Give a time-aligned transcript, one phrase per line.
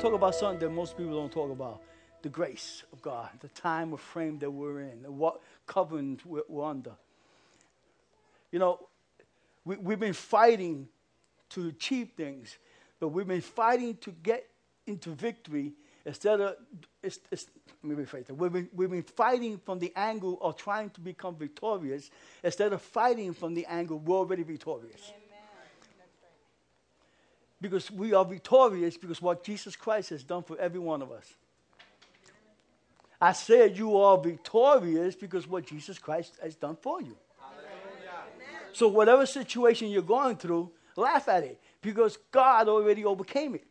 [0.00, 1.82] to talk about something that most people don't talk about
[2.22, 6.64] the grace of God, the time or frame that we're in, what covenant we're, we're
[6.64, 6.92] under.
[8.50, 8.88] You know,
[9.64, 10.88] we, we've been fighting
[11.50, 12.56] to achieve things,
[12.98, 14.46] but we've been fighting to get
[14.86, 15.72] into victory
[16.06, 16.56] instead of,
[17.02, 17.46] it's, it's,
[17.82, 18.34] let me rephrase that.
[18.34, 22.10] We've been, we've been fighting from the angle of trying to become victorious
[22.42, 25.10] instead of fighting from the angle we're already victorious.
[25.10, 25.19] Amen.
[27.60, 31.34] Because we are victorious because what Jesus Christ has done for every one of us.
[33.20, 37.16] I said you are victorious because what Jesus Christ has done for you.
[38.72, 43.66] So, whatever situation you're going through, laugh at it because God already overcame it.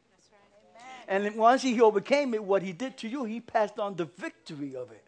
[0.75, 1.25] Right.
[1.25, 4.75] And once He overcame it, what He did to you, He passed on the victory
[4.75, 5.03] of it.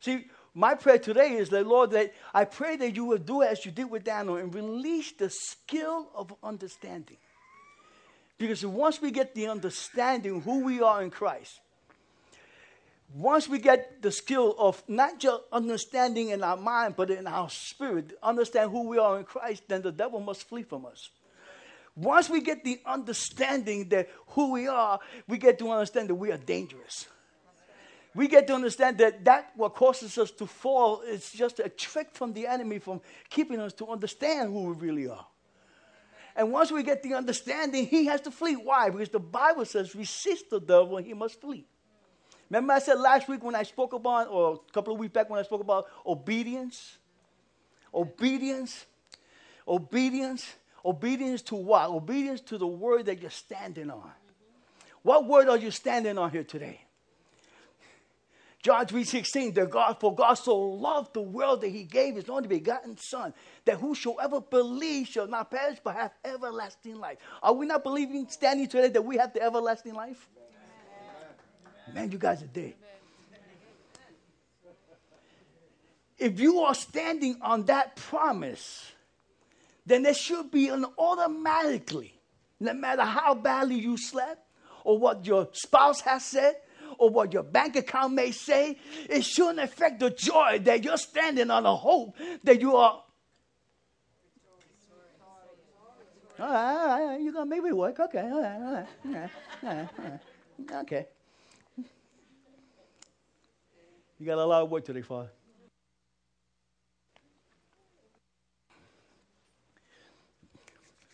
[0.00, 3.64] See, my prayer today is that, Lord, that I pray that you will do as
[3.64, 7.18] you did with Daniel and release the skill of understanding.
[8.40, 11.60] Because once we get the understanding who we are in Christ,
[13.12, 17.50] once we get the skill of not just understanding in our mind, but in our
[17.50, 21.10] spirit, understand who we are in Christ, then the devil must flee from us.
[21.94, 26.32] Once we get the understanding that who we are, we get to understand that we
[26.32, 27.08] are dangerous.
[28.14, 32.08] We get to understand that that what causes us to fall is just a trick
[32.14, 35.26] from the enemy from keeping us to understand who we really are.
[36.36, 38.54] And once we get the understanding, he has to flee.
[38.54, 38.90] Why?
[38.90, 41.66] Because the Bible says, resist the devil and he must flee.
[42.48, 45.30] Remember, I said last week when I spoke about, or a couple of weeks back
[45.30, 46.98] when I spoke about obedience?
[47.94, 48.86] Obedience.
[49.66, 50.54] Obedience.
[50.84, 51.90] Obedience to what?
[51.90, 54.10] Obedience to the word that you're standing on.
[55.02, 56.80] What word are you standing on here today?
[58.62, 62.46] John 3.16, that God, for God so loved the world that he gave his only
[62.46, 63.32] begotten son,
[63.64, 67.16] that whosoever believes shall not perish but have everlasting life.
[67.42, 70.28] Are we not believing, standing today, that we have the everlasting life?
[71.94, 72.74] Man, you guys are dead.
[76.18, 78.92] If you are standing on that promise,
[79.86, 82.12] then there should be an automatically,
[82.60, 84.46] no matter how badly you slept,
[84.84, 86.56] or what your spouse has said,
[87.00, 88.76] or what your bank account may say,
[89.08, 93.02] it shouldn't affect the joy that you're standing on a hope that you are.
[96.38, 97.98] All right, all right, you're going to make me work.
[97.98, 99.30] Okay, all right, all right, all right,
[99.62, 100.80] all right, all right.
[100.82, 101.06] Okay.
[104.18, 105.30] You got a lot of work today, Father.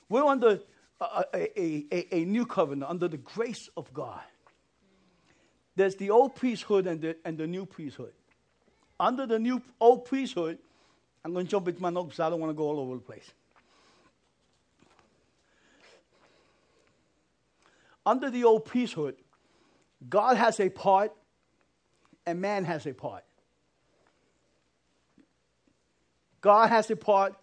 [0.08, 0.60] We're under
[1.00, 4.22] a, a, a, a, new covenant, under the grace of God.
[5.76, 8.12] There's the old priesthood and the, and the new priesthood.
[8.98, 10.58] Under the new old priesthood,
[11.24, 12.94] I'm going to jump into my notes because I don't want to go all over
[12.94, 13.30] the place.
[18.04, 19.16] Under the old priesthood,
[20.08, 21.12] God has a part
[22.26, 23.24] and man has a part.
[26.40, 27.34] God has a part,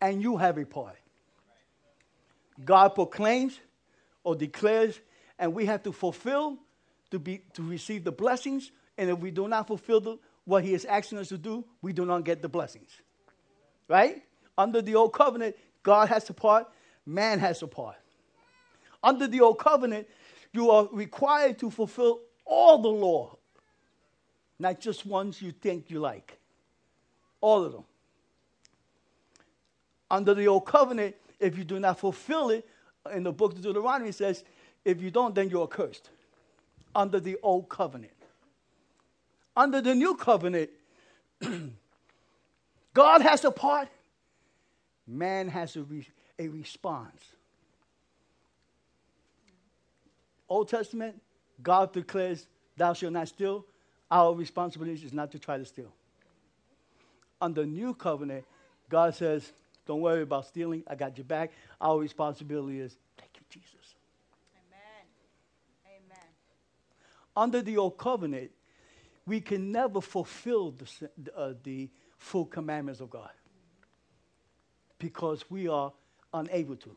[0.00, 0.96] and you have a part.
[2.64, 3.58] God proclaims
[4.24, 5.00] or declares,
[5.38, 6.58] and we have to fulfill
[7.12, 8.72] to, be, to receive the blessings.
[8.98, 11.92] And if we do not fulfill the, what He is asking us to do, we
[11.92, 12.90] do not get the blessings.
[13.88, 14.22] Right?
[14.58, 16.66] Under the old covenant, God has a part,
[17.06, 17.96] man has a part.
[19.02, 20.08] Under the old covenant,
[20.52, 23.36] you are required to fulfill all the law
[24.62, 26.38] not just ones you think you like.
[27.40, 27.84] All of them.
[30.10, 32.66] Under the old covenant, if you do not fulfill it,
[33.12, 34.44] in the book of Deuteronomy says,
[34.84, 36.10] if you don't, then you're cursed.
[36.94, 38.12] Under the old covenant.
[39.56, 40.70] Under the new covenant,
[42.94, 43.88] God has a part,
[45.06, 46.08] man has a, re-
[46.38, 47.22] a response.
[50.48, 51.20] Old Testament,
[51.62, 53.64] God declares, Thou shalt not steal.
[54.10, 55.92] Our responsibility is not to try to steal.
[57.40, 58.44] Under new covenant,
[58.88, 59.52] God says,
[59.86, 60.82] Don't worry about stealing.
[60.86, 61.52] I got your back.
[61.80, 63.94] Our responsibility is thank you, Jesus.
[64.54, 65.06] Amen.
[65.86, 66.28] Amen.
[67.36, 68.50] Under the old covenant,
[69.26, 71.88] we can never fulfill the, uh, the
[72.18, 73.30] full commandments of God
[74.98, 75.92] because we are
[76.32, 76.96] unable to.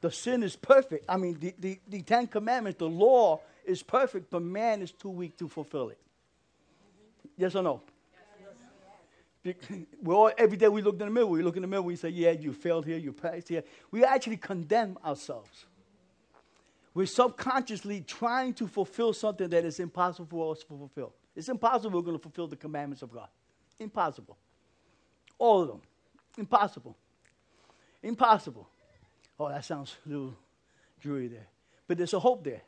[0.00, 1.06] The sin is perfect.
[1.08, 5.08] I mean, the, the, the Ten Commandments, the law is perfect, but man is too
[5.08, 5.98] weak to fulfill it.
[7.36, 7.80] Yes or no?
[10.02, 11.96] We all, every day we look in the mirror, we look in the mirror, we
[11.96, 13.62] say, Yeah, you failed here, you passed here.
[13.90, 15.66] We actually condemn ourselves.
[16.94, 21.12] We're subconsciously trying to fulfill something that is impossible for us to fulfill.
[21.34, 23.28] It's impossible we're going to fulfill the commandments of God.
[23.80, 24.38] Impossible.
[25.36, 25.80] All of them.
[26.38, 26.96] Impossible.
[28.00, 28.68] Impossible.
[29.38, 30.34] Oh, that sounds a little
[31.00, 31.48] dreary there.
[31.88, 32.62] But there's a hope there.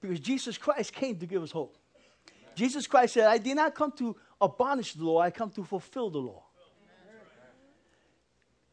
[0.00, 1.76] Because Jesus Christ came to give us hope.
[2.54, 6.10] Jesus Christ said, I did not come to abolish the law, I come to fulfill
[6.10, 6.44] the law.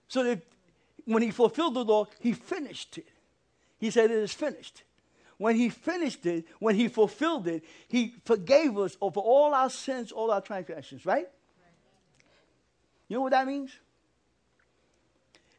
[0.07, 0.41] So that
[1.05, 3.07] when he fulfilled the law, he finished it.
[3.79, 4.83] He said, It is finished.
[5.41, 10.11] When he finished it, when he fulfilled it, he forgave us over all our sins,
[10.11, 11.27] all our transgressions, right?
[13.07, 13.71] You know what that means?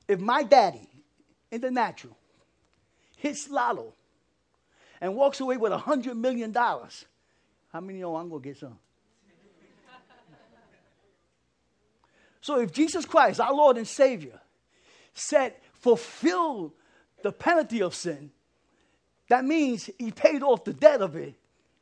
[0.06, 0.88] If my daddy,
[1.50, 2.16] in the natural,
[3.16, 3.92] hits lotto
[5.00, 8.78] and walks away with a $100 million, how many know I'm going to get some?
[12.40, 14.40] so if Jesus Christ, our Lord and Savior,
[15.12, 16.72] said, fulfill
[17.24, 18.30] the penalty of sin,
[19.32, 21.32] that means he paid off the debt of it.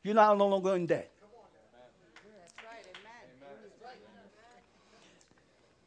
[0.03, 1.11] You're not no longer in debt.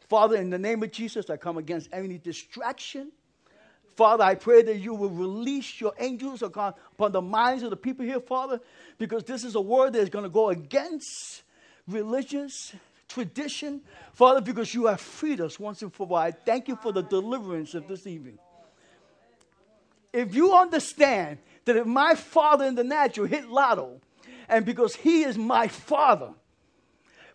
[0.06, 3.12] Father, in the name of Jesus, I come against any distraction.
[3.96, 7.70] Father, I pray that you will release your angels oh upon, upon the minds of
[7.70, 8.60] the people here, Father,
[8.98, 11.44] because this is a word that is going to go against
[11.88, 12.74] religious
[13.08, 13.80] tradition.
[14.12, 16.16] Father, because you have freed us once and for all.
[16.16, 18.38] I thank you for the deliverance of this evening.
[20.12, 24.00] If you understand that if my father in the natural hit lotto,
[24.48, 26.30] and because he is my father,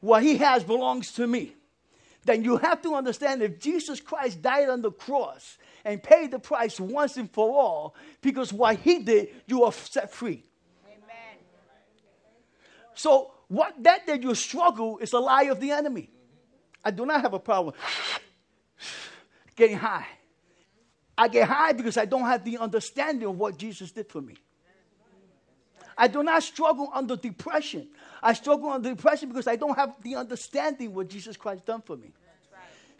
[0.01, 1.55] what he has belongs to me,
[2.25, 6.39] then you have to understand if Jesus Christ died on the cross and paid the
[6.39, 10.43] price once and for all, because what he did, you are set free.
[10.85, 11.37] Amen.
[12.93, 16.11] So, what that that you struggle is a lie of the enemy.
[16.83, 17.73] I do not have a problem
[19.55, 20.05] getting high.
[21.19, 24.35] I get high because I don't have the understanding of what Jesus did for me.
[25.97, 27.89] I do not struggle under depression.
[28.23, 31.97] I struggle under depression because I don't have the understanding what Jesus Christ done for
[31.97, 32.13] me.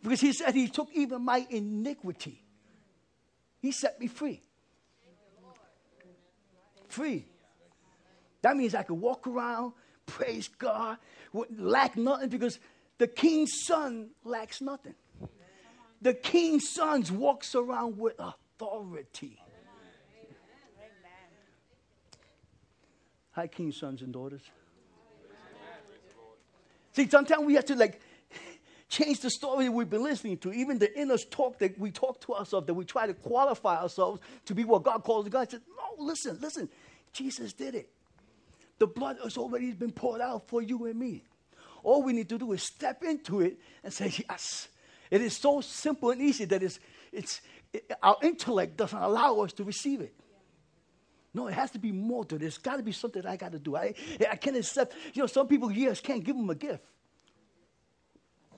[0.04, 2.44] Because he said he took even my iniquity.
[3.62, 4.42] He set me free.
[6.89, 7.25] Free.
[8.42, 9.72] That means I can walk around,
[10.06, 10.98] praise God,
[11.57, 12.60] lack nothing because
[12.98, 14.95] the king's son lacks nothing.
[16.01, 19.40] The king's sons walks around with authority.
[23.31, 24.42] Hi, king's sons and daughters.
[26.94, 28.01] See, sometimes we have to like
[28.90, 32.34] change the story we've been listening to, even the inner talk that we talk to
[32.34, 36.04] ourselves, that we try to qualify ourselves to be what God calls God said, No,
[36.04, 36.69] listen, listen.
[37.13, 37.90] Jesus did it.
[38.78, 41.24] The blood has already been poured out for you and me.
[41.84, 44.68] All we need to do is step into it and say, Yes.
[45.09, 46.79] It is so simple and easy that it's,
[47.11, 47.41] it's,
[47.73, 50.13] it, our intellect doesn't allow us to receive it.
[51.33, 52.57] No, it has to be more to this.
[52.57, 53.75] got to be something I got to do.
[53.75, 53.94] I,
[54.29, 56.83] I can't accept, you know, some people, yes, can't give them a gift.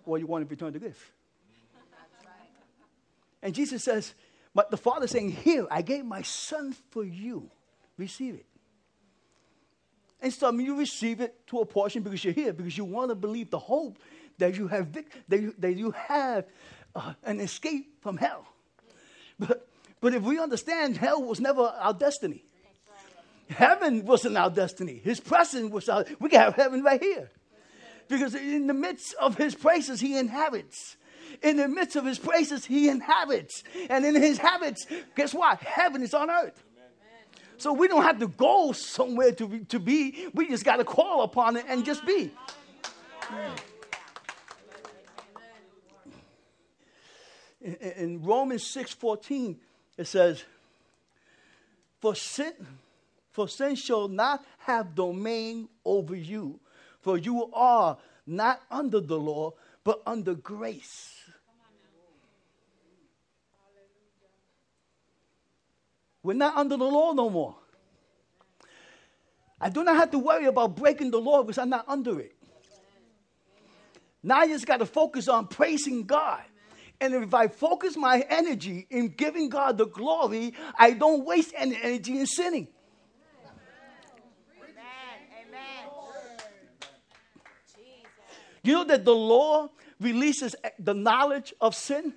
[0.05, 1.01] Or you want to return the gift.
[3.43, 4.13] And Jesus says,
[4.53, 7.49] but the Father saying, Here, I gave my son for you.
[7.97, 8.45] Receive it.
[10.21, 13.09] And some of you receive it to a portion because you're here, because you want
[13.09, 13.97] to believe the hope
[14.37, 16.45] that you have, that you, that you have
[16.95, 18.45] uh, an escape from hell.
[19.39, 19.67] But,
[19.99, 22.43] but if we understand hell was never our destiny,
[23.49, 25.01] heaven wasn't our destiny.
[25.03, 27.29] His presence was our, we can have heaven right here.
[28.07, 30.97] Because in the midst of his praises, he inhabits.
[31.41, 33.63] In the midst of his praises, he inhabits.
[33.89, 34.85] And in his habits,
[35.15, 35.59] guess what?
[35.61, 36.61] Heaven is on earth.
[37.57, 40.27] So we don't have to go somewhere to be, to be.
[40.33, 42.31] We just got to call upon it and just be.
[47.61, 49.55] In, in Romans 6:14,
[49.97, 50.43] it says,
[51.99, 52.53] For sin,
[53.31, 56.59] for sin shall not have domain over you,
[57.01, 59.53] for you are not under the law,
[59.83, 61.17] but under grace.
[66.23, 67.55] We're not under the law no more.
[69.59, 72.35] I do not have to worry about breaking the law because I'm not under it.
[74.23, 76.41] Now I just got to focus on praising God.
[77.01, 81.75] And if I focus my energy in giving God the glory, I don't waste any
[81.81, 82.67] energy in sinning.
[84.55, 84.75] Amen.
[85.47, 85.89] Amen.
[88.61, 92.13] You know that the law releases the knowledge of sin?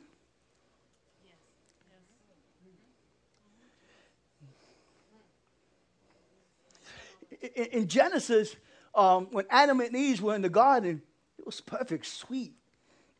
[7.54, 8.56] in Genesis,
[8.94, 11.02] um, when Adam and Eve were in the garden,
[11.38, 12.54] it was perfect, sweet.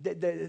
[0.01, 0.49] They,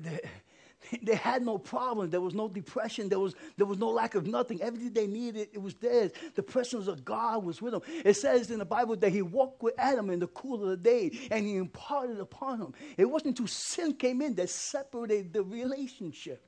[1.01, 2.09] they, had no problem.
[2.09, 3.09] There was no depression.
[3.09, 4.61] There was, there was no lack of nothing.
[4.61, 6.11] Everything they needed, it was theirs.
[6.35, 7.81] The presence of God was with them.
[8.03, 10.77] It says in the Bible that he walked with Adam in the cool of the
[10.77, 12.73] day and he imparted upon him.
[12.97, 16.43] It wasn't until sin came in that separated the relationship.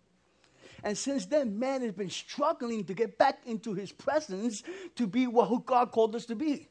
[0.84, 4.64] And since then, man has been struggling to get back into his presence
[4.96, 6.68] to be what God called us to be.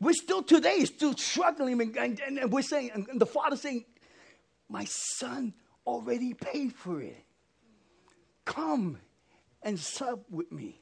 [0.00, 3.84] We're still today still struggling, and, and, and we're saying, and the father saying,
[4.68, 5.54] "My son
[5.86, 7.24] already paid for it.
[8.44, 8.98] Come
[9.62, 10.80] and sup with me."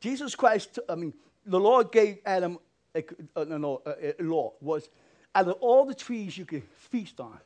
[0.00, 1.14] Jesus Christ, I mean,
[1.46, 2.58] the Lord gave Adam
[2.94, 3.04] a,
[3.36, 4.88] a, a, a law was
[5.34, 7.38] out of all the trees you can feast on,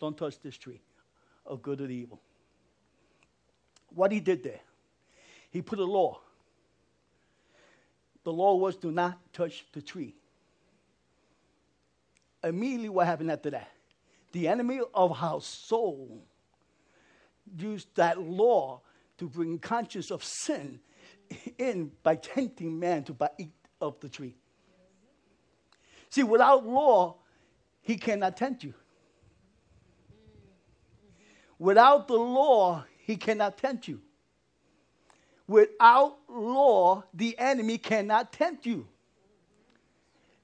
[0.00, 0.80] don't touch this tree
[1.46, 2.20] of good and evil.
[3.94, 4.60] What he did there,
[5.50, 6.20] he put a law
[8.24, 10.14] the law was do not touch the tree.
[12.44, 13.68] Immediately, what happened after that?
[14.32, 16.24] The enemy of our soul
[17.56, 18.80] used that law
[19.18, 20.80] to bring conscience of sin
[21.58, 24.34] in by tempting man to eat of the tree.
[26.08, 27.16] See, without law,
[27.82, 28.74] he cannot tempt you.
[31.58, 34.00] Without the law, he cannot tempt you.
[35.46, 38.86] Without law, the enemy cannot tempt you.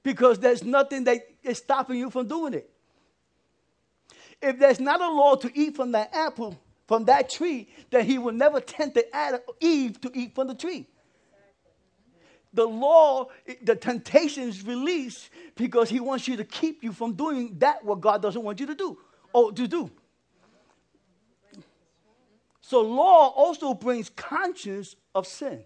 [0.03, 2.68] Because there's nothing that is stopping you from doing it.
[4.41, 8.17] If there's not a law to eat from that apple, from that tree, then he
[8.17, 10.87] will never tempt Adam, Eve to eat from the tree.
[12.53, 13.27] The law,
[13.61, 18.01] the temptation is released because he wants you to keep you from doing that what
[18.01, 18.97] God doesn't want you to do
[19.33, 19.91] or to do.
[22.61, 25.63] So law also brings conscience of sin.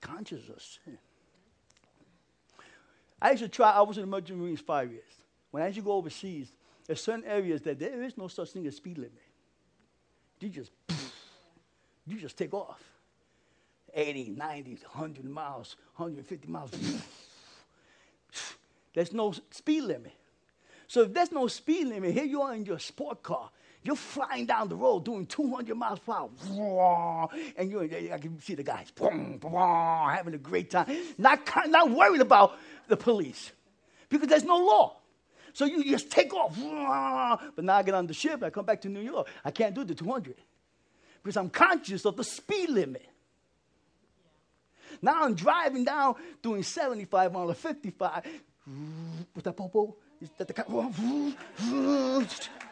[0.00, 0.98] Conscience of sin.
[3.24, 5.02] I used to try, I was in the merchant marines five years.
[5.50, 6.52] When I used to go overseas,
[6.86, 9.12] there's certain areas that there is no such thing as speed limit.
[10.40, 10.70] You just,
[12.06, 12.82] you just take off.
[13.94, 16.70] 80, 90, 100 miles, 150 miles.
[18.92, 20.12] There's no speed limit.
[20.86, 23.48] So if there's no speed limit, here you are in your sport car.
[23.84, 27.28] You're flying down the road doing 200 miles per hour.
[27.56, 30.86] And you, I can see the guys having a great time.
[31.18, 33.52] Not, not worried about the police
[34.08, 34.96] because there's no law.
[35.52, 36.58] So you just take off.
[37.54, 39.28] But now I get on the ship, I come back to New York.
[39.44, 40.34] I can't do the 200
[41.22, 43.06] because I'm conscious of the speed limit.
[45.00, 48.26] Now I'm driving down doing 75 on or 55.
[49.32, 49.96] What's that, Popo?
[50.38, 50.44] the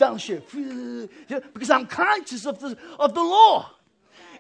[0.01, 1.09] downshift
[1.53, 3.71] because I'm conscious of the of the law.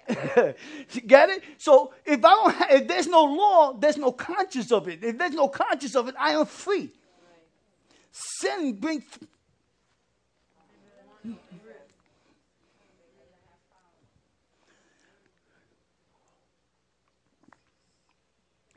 [1.06, 1.42] Get it?
[1.58, 5.02] So if I don't, have, if there's no law, there's no conscience of it.
[5.02, 6.90] If there's no conscience of it, I am free.
[8.10, 9.04] Sin brings.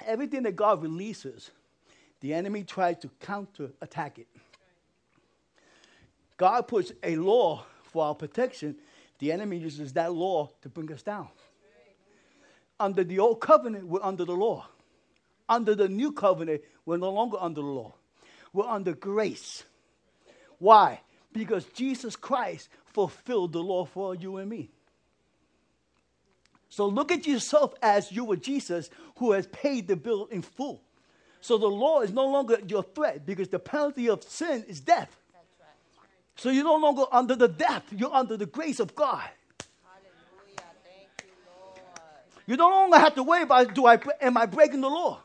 [0.06, 1.50] Everything that God releases
[2.22, 4.28] the enemy tries to counterattack it.
[6.38, 8.76] God puts a law for our protection.
[9.26, 11.30] The enemy uses that law to bring us down.
[12.80, 14.68] Under the old covenant, we're under the law.
[15.50, 17.96] Under the new covenant, we're no longer under the law.
[18.54, 19.64] We're under grace.
[20.60, 21.02] Why?
[21.34, 24.70] Because Jesus Christ fulfilled the law for you and me.
[26.70, 30.84] So look at yourself as you were Jesus who has paid the bill in full.
[31.42, 35.18] So the law is no longer your threat because the penalty of sin is death.
[36.36, 39.24] So you're no longer under the death, you're under the grace of God.
[42.48, 45.22] You, you no longer have to worry about do I am I breaking the law?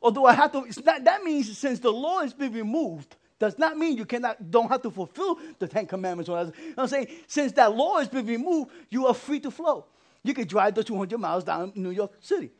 [0.00, 3.58] Or do I have to not, that means since the law has been removed, does
[3.58, 6.28] not mean you cannot don't have to fulfill the Ten Commandments.
[6.76, 9.86] I'm saying since that law has been removed, you are free to flow.
[10.22, 12.50] You can drive the 200 miles down New York City.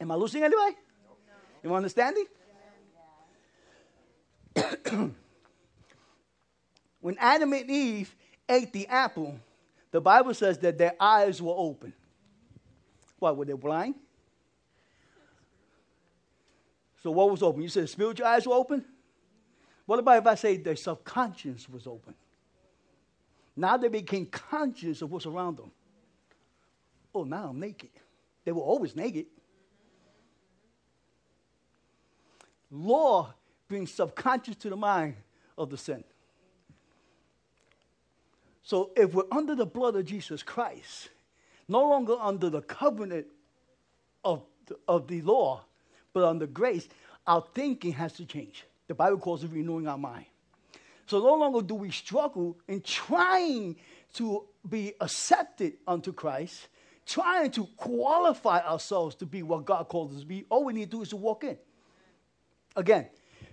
[0.00, 0.76] Am I losing anybody?
[1.62, 2.24] You understanding?
[7.00, 8.14] when Adam and Eve
[8.48, 9.38] ate the apple,
[9.90, 11.92] the Bible says that their eyes were open.
[13.18, 13.94] Why, were they blind?
[17.02, 17.62] So what was open?
[17.62, 18.84] You said spiritual eyes were open?
[19.86, 22.14] What about if I say their subconscious was open?
[23.56, 25.70] Now they became conscious of what's around them.
[27.14, 27.90] Oh, now I'm naked.
[28.44, 29.26] They were always naked.
[32.70, 33.34] Law
[33.68, 35.16] brings subconscious to the mind
[35.58, 36.04] of the sin.
[38.70, 41.08] So if we're under the blood of Jesus Christ,
[41.66, 43.26] no longer under the covenant
[44.24, 45.62] of the, of the law,
[46.12, 46.86] but under grace,
[47.26, 48.64] our thinking has to change.
[48.86, 50.26] The Bible calls it renewing our mind.
[51.06, 53.74] So no longer do we struggle in trying
[54.14, 56.68] to be accepted unto Christ,
[57.04, 60.44] trying to qualify ourselves to be what God calls us to be.
[60.48, 61.58] All we need to do is to walk in.
[62.76, 63.08] Again,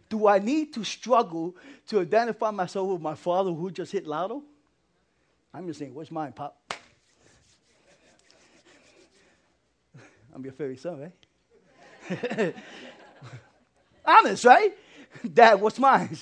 [0.09, 1.55] do I need to struggle
[1.87, 4.43] to identify myself with my father who just hit lotto?
[5.57, 6.55] I'm just saying, what's mine, Pop?
[10.35, 11.11] I'm your fairy son,
[12.09, 12.55] right?
[14.05, 14.77] Honest, right?
[15.33, 16.15] Dad, what's mine?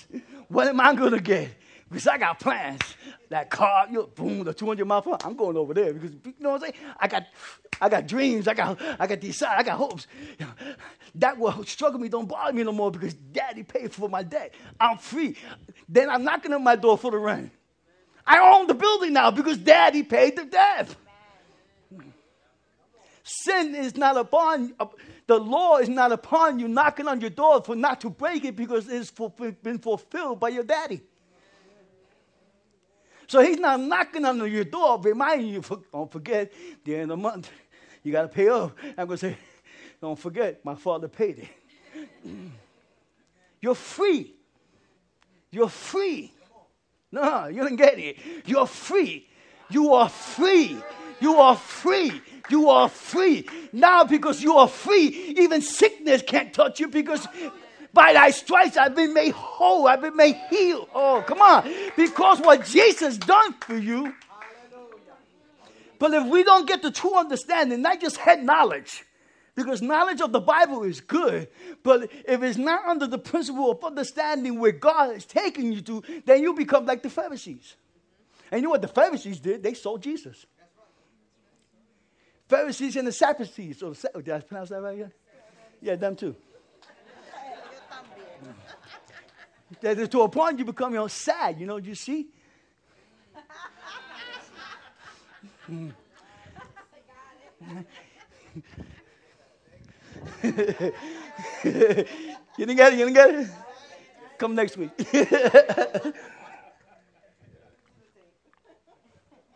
[0.48, 1.50] What am I going to get?
[1.89, 2.82] Because I got plans.
[3.27, 5.18] That car, you know, boom, the 200 mile per.
[5.22, 6.74] I'm going over there because you know what I'm saying.
[6.98, 7.24] I got,
[7.82, 8.48] I got dreams.
[8.48, 9.58] I got, I got desire.
[9.58, 10.08] I got hopes.
[10.39, 10.51] You know,
[11.15, 14.54] that will struggle me don't bother me no more because Daddy paid for my debt.
[14.80, 15.36] I'm free.
[15.89, 17.51] Then I'm knocking on my door for the rent.
[18.25, 20.96] I own the building now because Daddy paid the debt.
[23.24, 24.74] Sin is not upon
[25.27, 28.55] the law is not upon you knocking on your door for not to break it
[28.55, 29.12] because it's
[29.63, 31.01] been fulfilled by your daddy.
[33.27, 36.53] So he's not knocking on your door, reminding you, don't forget,
[36.84, 37.50] the end of the month,
[38.03, 38.77] you got to pay up.
[38.96, 39.38] I'm going to say,
[40.00, 42.05] don't forget, my father paid it.
[43.60, 44.36] You're free.
[45.50, 46.35] You're free.
[47.15, 48.17] No, you didn't get it.
[48.45, 49.25] You're free.
[49.69, 50.77] You are free.
[51.22, 52.22] You are free.
[52.50, 53.48] You are free.
[53.72, 57.25] Now, because you are free, even sickness can't touch you because
[57.93, 59.88] by thy stripes I've been made whole.
[59.88, 60.89] I've been made healed.
[60.93, 61.72] Oh, come on.
[61.95, 64.13] Because what Jesus done for you.
[65.98, 69.05] But if we don't get the true understanding, not just head knowledge,
[69.55, 71.47] because knowledge of the Bible is good,
[71.81, 76.03] but if it's not under the principle of understanding where God is taking you to,
[76.25, 77.75] then you become like the Pharisees.
[78.51, 79.63] And you know what the Pharisees did?
[79.63, 80.45] They sold Jesus.
[82.47, 83.81] Pharisees and the Sadducees.
[83.81, 84.97] Oh, or the, did I pronounce that right?
[84.97, 85.07] Yeah,
[85.81, 86.35] yeah them too.
[89.81, 92.27] that to a point you become you know, sad, you know, do you see?
[95.67, 95.91] Mm.
[100.44, 102.05] you
[102.58, 103.00] didn't get it?
[103.00, 103.48] You didn't get it?
[104.38, 104.91] Come next week.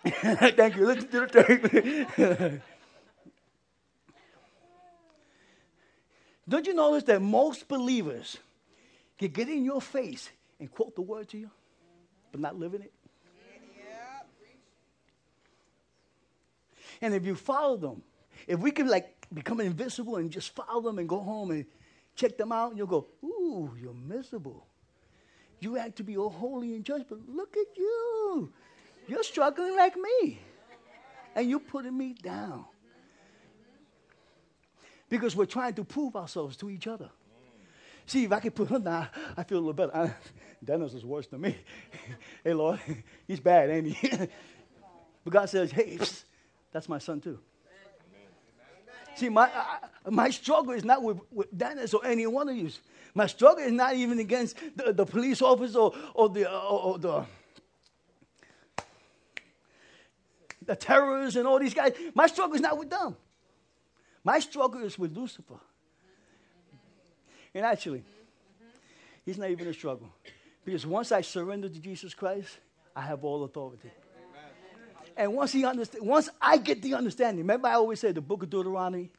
[0.03, 0.95] Thank you.
[0.95, 1.27] The
[2.17, 2.61] tape.
[6.49, 8.37] Don't you notice that most believers
[9.17, 10.29] can get in your face
[10.59, 11.51] and quote the word to you,
[12.31, 12.91] but not living it?
[17.01, 18.01] And if you follow them,
[18.47, 21.65] if we can like become invisible and just follow them and go home and
[22.15, 24.65] check them out, and you'll go, ooh, you're miserable.
[25.59, 28.51] You act to be all holy and just, but look at you.
[29.07, 30.39] You're struggling like me.
[31.35, 32.65] And you're putting me down
[35.09, 37.09] because we're trying to prove ourselves to each other.
[38.05, 39.95] See, if I can put him down, I feel a little better.
[39.95, 40.13] I,
[40.63, 41.57] Dennis is worse than me.
[42.43, 42.79] hey, Lord,
[43.27, 44.09] he's bad, ain't he?
[45.23, 46.23] but God says, hey, psst,
[46.71, 47.39] that's my son too.
[49.19, 49.49] See, my,
[50.09, 52.69] my struggle is not with, with Dennis or any one of you.
[53.13, 56.81] My struggle is not even against the, the police officer or, or the, uh, or,
[56.83, 57.25] or the,
[60.65, 61.91] the terrorists and all these guys.
[62.15, 63.17] My struggle is not with them.
[64.23, 65.59] My struggle is with Lucifer.
[67.53, 68.03] And actually,
[69.25, 70.07] he's not even a struggle.
[70.63, 72.57] Because once I surrender to Jesus Christ,
[72.95, 73.91] I have all authority.
[75.19, 78.41] And once he understand, once I get the understanding, remember I always say the book
[78.41, 79.09] of Deuteronomy,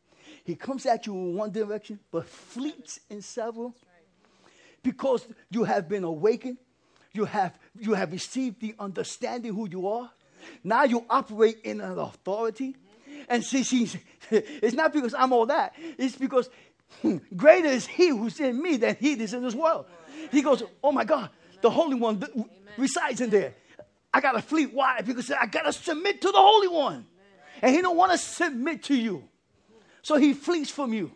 [0.44, 3.74] he comes at you in one direction, but fleets in several.
[4.82, 6.56] Because you have been awakened,
[7.12, 10.10] you have you have received the understanding who you are.
[10.64, 12.76] Now you operate in an authority.
[13.28, 13.90] And see, see,
[14.30, 15.74] it's not because I'm all that.
[15.98, 16.48] It's because
[17.02, 19.84] hmm, greater is He who's in me than He is in this world.
[20.32, 21.28] He goes, Oh my God,
[21.60, 22.24] the Holy One
[22.78, 23.52] resides in there.
[24.12, 24.66] I got to flee.
[24.66, 25.02] Why?
[25.02, 27.06] Because I got to submit to the Holy One.
[27.62, 29.24] And He don't want to submit to you.
[30.02, 31.12] So He flees from you.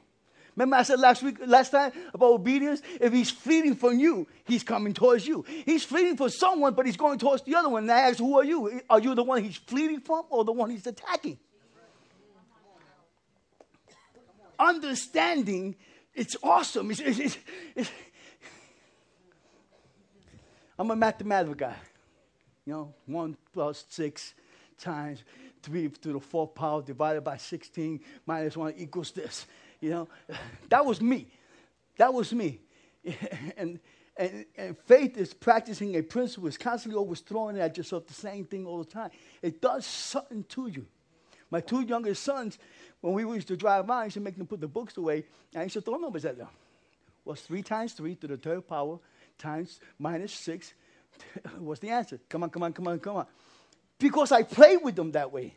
[0.57, 2.81] Remember I said last week, last time about obedience?
[3.01, 5.45] If he's fleeing from you, he's coming towards you.
[5.65, 7.85] He's fleeing for someone, but he's going towards the other one.
[7.85, 8.81] And I ask, who are you?
[8.89, 11.39] Are you the one he's fleeing from or the one he's attacking?
[14.57, 15.75] Understanding,
[16.15, 16.93] it's awesome.
[16.93, 17.39] It's, it's,
[17.75, 17.91] it's,
[20.79, 21.75] I'm a mathematical guy.
[22.67, 24.35] You know, one plus six
[24.79, 25.23] times
[25.63, 29.47] three to the fourth power divided by 16 minus one equals this.
[29.81, 30.09] You know,
[30.69, 31.27] that was me.
[31.97, 32.61] That was me.
[33.57, 33.79] and,
[34.17, 38.45] and, and faith is practicing a principle, it's constantly always throwing at yourself the same
[38.45, 39.11] thing all the time.
[39.43, 40.87] It does something to you.
[41.51, 42.59] My two youngest sons,
[43.01, 45.25] when we used to drive by, I used to make them put the books away,
[45.53, 46.49] and I used to throw numbers at them.
[47.25, 48.99] What's three times three to the third power
[49.39, 50.75] times minus six?
[51.59, 52.21] What's the answer?
[52.29, 53.27] Come on, come on, come on, come on.
[53.99, 55.55] Because I played with them that way.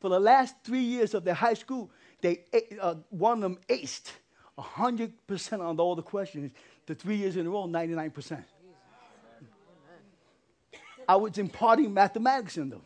[0.00, 2.40] For the last three years of their high school, they
[2.80, 4.10] uh, one of them aced
[4.58, 6.52] 100% on all the questions.
[6.86, 8.44] The three years in a row, 99%.
[11.08, 12.82] I was imparting mathematics in them.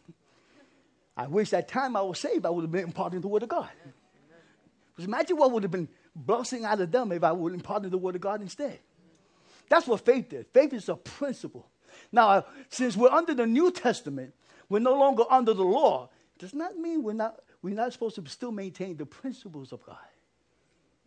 [1.17, 3.49] I wish that time I was saved, I would have been imparting the Word of
[3.49, 3.71] God.
[4.95, 7.91] Because imagine what would have been blessing out of them if I would have imparted
[7.91, 8.79] the word of God instead.
[9.69, 10.47] That's what faith is.
[10.53, 11.69] Faith is a principle.
[12.13, 14.35] Now, since we're under the New Testament,
[14.69, 16.11] we're no longer under the law.
[16.39, 19.97] Does not mean we're not, we're not supposed to still maintain the principles of God.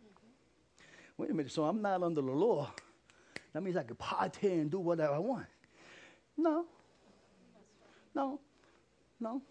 [0.02, 1.22] Mm-hmm.
[1.22, 2.70] Wait a minute, so I'm not under the law.
[3.52, 5.46] That means I can party and do whatever I want.
[6.36, 6.66] No.
[8.14, 8.40] No.
[9.18, 9.42] No.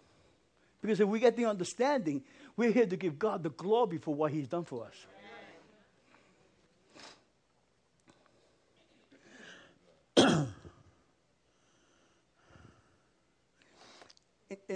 [0.80, 2.22] Because if we get the understanding,
[2.56, 4.94] we're here to give God the glory for what He's done for us.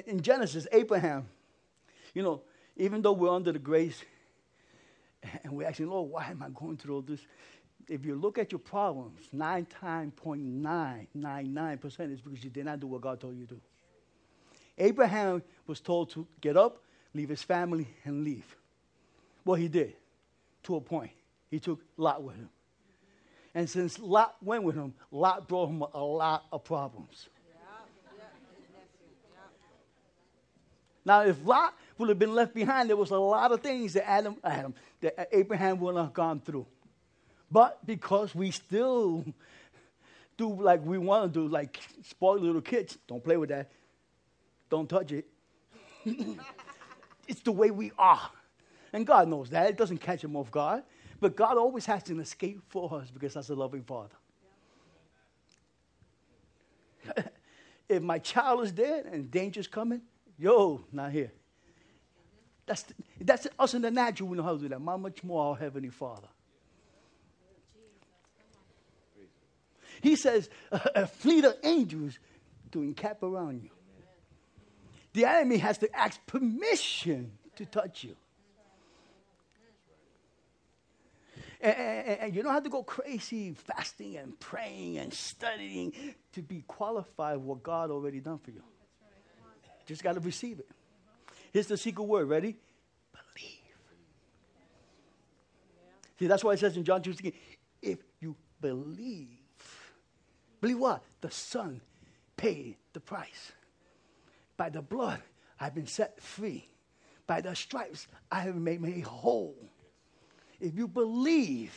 [0.07, 1.27] In, Genesis, Abraham,
[2.13, 2.43] you know,
[2.77, 4.03] even though we're under the grace
[5.43, 7.21] and we're asking, Lord, why am I going through all this?
[7.89, 13.21] If you look at your problems, 99.999% is because you did not do what God
[13.21, 13.61] told you to do.
[14.79, 18.57] Abraham was told to get up, leave his family, and leave.
[19.45, 19.95] Well, he did,
[20.65, 21.13] to a point.
[21.51, 22.49] He took Lot with him.
[23.55, 27.29] And since Lot went with him, Lot brought him a lot of problems.
[31.05, 34.09] Now, if Lot would have been left behind, there was a lot of things that
[34.09, 36.67] Adam, Adam, that Abraham would have gone through.
[37.51, 39.25] But because we still
[40.37, 43.71] do like we want to do, like spoil little kids, don't play with that,
[44.71, 45.27] don't touch it.
[47.29, 48.31] it's the way we are.
[48.93, 49.69] And God knows that.
[49.69, 50.85] It doesn't catch him off guard.
[51.21, 54.15] But God always has an escape for us because that's a loving Father.
[57.89, 60.03] if my child is dead and danger's coming,
[60.39, 61.33] Yo, not here.
[62.67, 62.85] That's,
[63.21, 64.29] that's us in the natural.
[64.29, 64.81] We know how to do that.
[64.85, 66.29] How much more our Heavenly Father?
[70.03, 72.19] He says, a, a fleet of angels
[72.73, 73.71] to encamp around you.
[75.13, 78.17] The enemy has to ask permission to touch you.
[81.61, 85.95] And, and, and, you don't have to go crazy fasting and praying and studying
[86.33, 88.63] to be qualified what God already done for you.
[89.87, 90.69] Just got to receive it.
[91.53, 92.29] Here's the secret word.
[92.29, 92.57] Ready?
[93.13, 93.61] Believe.
[96.19, 97.15] See, that's why it says in John 2
[97.83, 99.29] if you believe,
[100.61, 101.03] believe what?
[101.21, 101.81] The Son
[102.37, 103.53] paid the price.
[104.57, 105.21] By the blood,
[105.61, 106.67] I've been set free.
[107.27, 109.57] By the stripes, I have made me whole.
[110.61, 111.73] If you believe,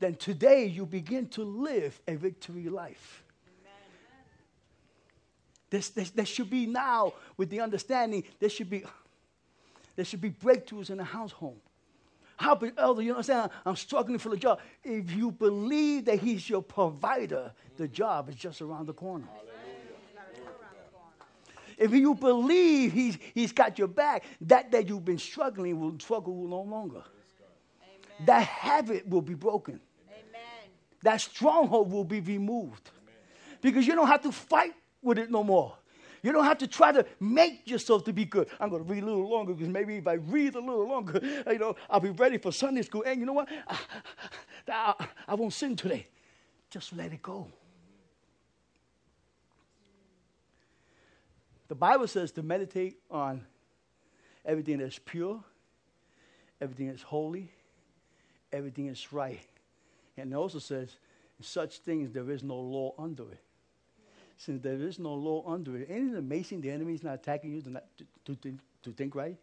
[0.00, 3.22] then today you begin to live a victory life.
[5.70, 8.84] This, this, there should be now, with the understanding, there should be,
[9.96, 11.60] there should be breakthroughs in the household.
[12.36, 13.50] How, elder, you understand?
[13.64, 14.60] I'm struggling for the job.
[14.84, 19.26] If you believe that he's your provider, the job is just around the corner.
[21.78, 26.46] If you believe he's, he's got your back, that that you've been struggling will struggle
[26.48, 27.02] no longer.
[27.82, 28.26] Amen.
[28.26, 29.78] That habit will be broken.
[30.08, 30.70] Amen.
[31.02, 32.90] That stronghold will be removed.
[33.02, 33.14] Amen.
[33.60, 34.72] Because you don't have to fight
[35.06, 35.74] with it no more.
[36.22, 38.48] You don't have to try to make yourself to be good.
[38.58, 41.20] I'm going to read a little longer because maybe if I read a little longer,
[41.50, 43.04] you know, I'll be ready for Sunday school.
[43.06, 43.48] And you know what?
[43.68, 43.78] I,
[44.68, 46.08] I, I won't sin today.
[46.68, 47.46] Just let it go.
[51.68, 53.44] The Bible says to meditate on
[54.44, 55.42] everything that's pure,
[56.60, 57.52] everything that's holy,
[58.52, 59.40] everything that's right.
[60.16, 60.96] And it also says,
[61.40, 63.45] such things there is no law under it
[64.36, 67.52] since there is no law under it, isn't it amazing the enemy is not attacking
[67.52, 67.84] you to, not,
[68.24, 69.36] to, to, to think right?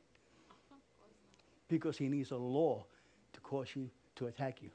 [1.67, 2.85] Because he needs a law
[3.33, 4.69] to cause you to attack you,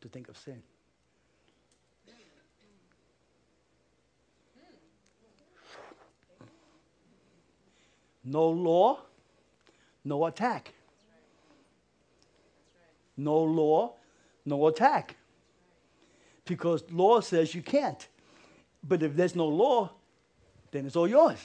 [0.00, 0.60] to think of sin.
[8.24, 8.98] No law,
[10.04, 10.74] no attack.
[13.16, 13.94] No law,
[14.44, 15.14] no attack.
[16.44, 18.08] Because law says you can't.
[18.88, 19.90] But if there's no law,
[20.70, 21.38] then it's all yours.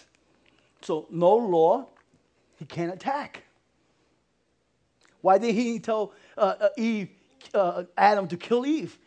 [0.82, 1.88] So no law,
[2.58, 3.43] he can't attack.
[5.21, 7.10] Why did he tell uh, uh, Eve,
[7.54, 8.97] uh, Adam to kill Eve?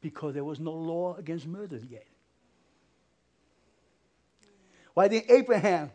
[0.00, 2.06] Because there was no law against murder yet.
[4.94, 5.90] Why did Abraham,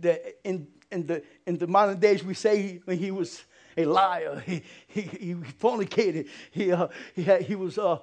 [0.00, 3.44] the, in, in, the, in the modern days, we say he, he was
[3.76, 7.98] a liar, he, he, he fornicated, he, uh, he, had, he was uh,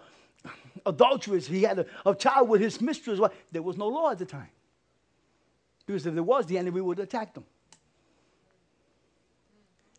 [0.86, 1.48] adulterous.
[1.48, 3.20] He had a, a child with his mistress.
[3.20, 4.50] Well, There was no law at the time.
[5.86, 7.46] Because if there was, the enemy would attack them.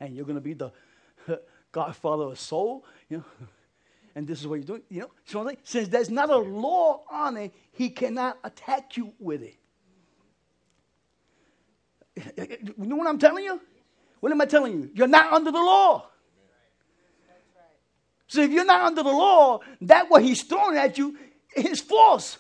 [0.00, 0.72] And you're going to be the
[1.72, 3.24] godfather of soul, you know.
[4.16, 5.10] And this is what you're doing, you know.
[5.26, 9.56] So since there's not a law on it, he cannot attack you with it.
[12.78, 13.60] You know what I'm telling you?
[14.20, 14.90] What am I telling you?
[14.94, 16.08] You're not under the law.
[18.28, 21.16] So if you're not under the law, that what he's throwing at you
[21.56, 22.38] is false.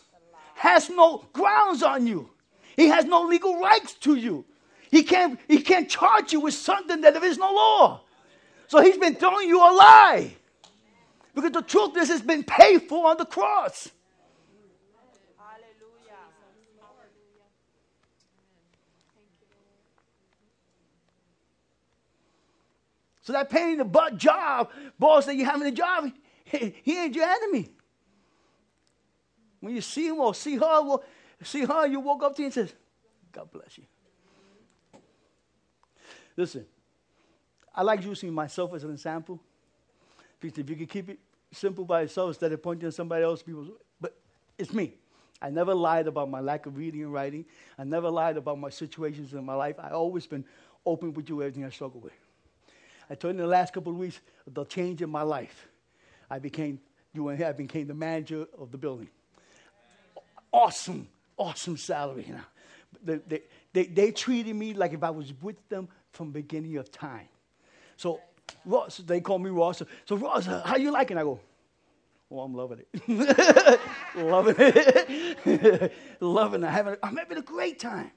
[0.54, 2.30] Has no grounds on you.
[2.76, 4.44] He has no legal rights to you.
[4.90, 8.02] He can't, he can't charge you with something that there is no law.
[8.68, 10.36] So he's been throwing you a lie.
[11.34, 13.88] Because the truth is, it's been paid for on the cross.
[23.28, 26.10] So that pain in the butt job, boss that you having a job,
[26.44, 27.68] he, he ain't your enemy.
[29.60, 31.04] When you see him or see her, well,
[31.42, 32.72] see her, you walk up to him and says,
[33.30, 33.84] God bless you.
[36.38, 36.64] Listen,
[37.74, 39.38] I like using myself as an example.
[40.40, 41.18] Because if you can keep it
[41.52, 43.66] simple by yourself instead of pointing at somebody else, people,
[44.00, 44.16] but
[44.56, 44.94] it's me.
[45.42, 47.44] I never lied about my lack of reading and writing.
[47.76, 49.76] I never lied about my situations in my life.
[49.78, 50.46] I always been
[50.86, 52.14] open with you everything I struggle with.
[53.10, 55.68] I told you in the last couple of weeks the change in my life.
[56.30, 56.80] I became
[57.12, 59.08] you and I became the manager of the building.
[60.52, 62.24] Awesome, awesome salary.
[62.28, 62.40] You know.
[63.04, 63.42] They, they,
[63.72, 67.28] they, they treated me like if I was with them from beginning of time.
[67.96, 68.20] So
[68.64, 69.82] Ross, they call me Ross.
[70.04, 71.18] So Ross, how you liking?
[71.18, 71.40] I go,
[72.30, 73.80] oh, I'm loving it.
[74.16, 75.92] loving it.
[76.20, 76.70] loving it.
[76.70, 78.10] Having, I'm having a great time.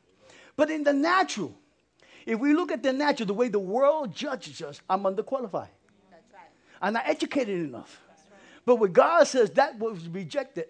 [0.55, 1.53] But in the natural,
[2.25, 5.69] if we look at the natural, the way the world judges us, I'm underqualified.
[6.09, 6.49] That's right.
[6.81, 7.99] I'm not educated enough.
[8.07, 8.39] Right.
[8.65, 10.65] But when God says that was rejected,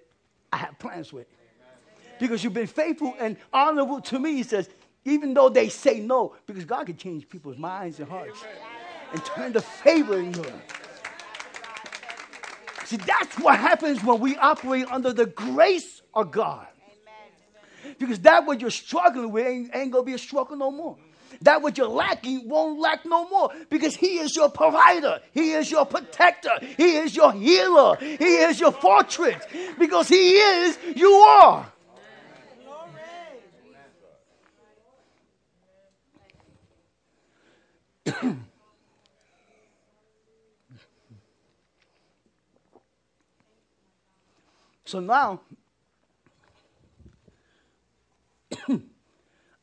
[0.51, 1.27] I have plans with.
[1.27, 2.15] Amen.
[2.19, 4.69] Because you've been faithful and honorable to me, he says,
[5.05, 8.55] even though they say no, because God can change people's minds and hearts Amen.
[9.13, 10.45] and turn the favor in you.
[12.85, 16.67] See, that's what happens when we operate under the grace of God.
[16.83, 17.95] Amen.
[17.97, 20.97] Because that what you're struggling with ain't, ain't going to be a struggle no more.
[21.41, 25.19] That what you're lacking won't lack no more because He is your provider.
[25.33, 26.51] He is your protector.
[26.77, 27.95] He is your healer.
[27.97, 29.43] He is your fortress.
[29.79, 31.71] Because He is, you are.
[44.85, 45.39] so now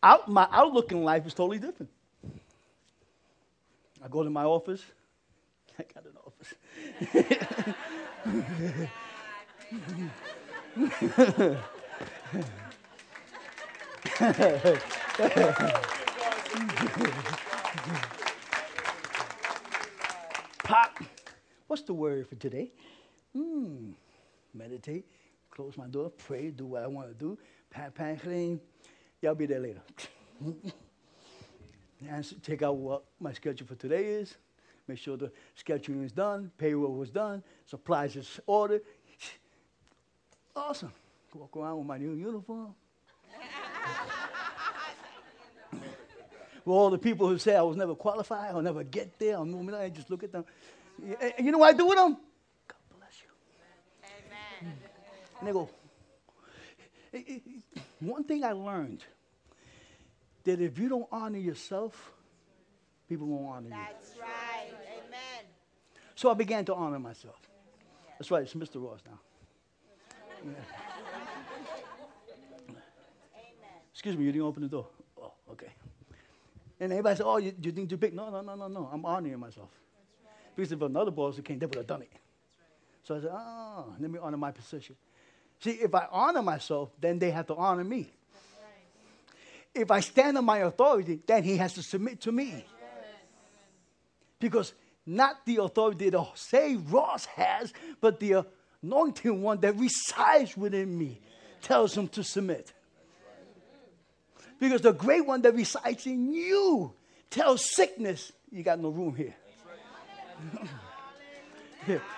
[0.03, 1.91] out, my outlook in life is totally different.
[4.03, 4.83] I go to my office.
[5.79, 6.55] I got an office.
[20.65, 21.03] Pop.
[21.67, 22.73] What's the word for today?
[23.35, 23.93] Hmm.
[24.55, 25.05] Meditate,
[25.51, 27.39] close my door, pray, do what I want to do.
[27.71, 28.61] Pat, pat, clean.
[29.21, 29.81] Y'all be there later.
[32.09, 34.37] and check out what my schedule for today is.
[34.87, 38.83] Make sure the scheduling is done, payroll was done, supplies is ordered.
[40.57, 40.93] Awesome.
[41.35, 42.75] Walk around with my new uniform.
[45.73, 45.83] with
[46.67, 49.73] all the people who say I was never qualified, I'll never get there, I'll move
[49.73, 50.45] I just look at them.
[51.21, 52.17] And you know what I do with them?
[52.67, 53.29] God bless you.
[54.65, 54.75] Amen.
[55.39, 55.71] And they go,
[58.01, 59.05] one thing I learned
[60.45, 62.13] that if you don't honor yourself,
[63.09, 64.21] people won't honor That's you.
[64.21, 64.71] That's right.
[65.07, 65.45] Amen.
[66.15, 67.41] So I began to honor myself.
[68.19, 68.83] That's right, it's Mr.
[68.83, 69.19] Ross now.
[70.45, 70.53] Yeah.
[73.93, 74.87] Excuse me, you didn't open the door.
[75.21, 75.73] Oh, okay.
[76.79, 78.15] And everybody said, Oh, you, you think too big?
[78.15, 78.89] No, no, no, no, no.
[78.93, 79.71] I'm honoring myself.
[80.25, 80.55] Right.
[80.55, 82.13] Because if another boss came, they would have done it.
[82.13, 82.21] Right.
[83.03, 84.95] So I said, Oh, let me honor my position.
[85.61, 88.11] See, if I honor myself, then they have to honor me.
[89.75, 92.65] If I stand on my authority, then he has to submit to me.
[94.41, 94.73] Because
[95.05, 98.45] not the authority that say Ross has, but the
[98.83, 101.21] anointing one that resides within me
[101.63, 102.73] tells him to submit.
[104.61, 106.93] Because the great one that resides in you
[107.31, 109.35] tells sickness, you got no room here.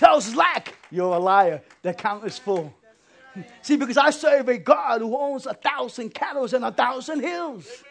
[0.00, 1.60] tells lack, you're a liar.
[1.82, 2.72] The count is full.
[3.60, 7.84] See, because I serve a God who owns a thousand cattle and a thousand hills.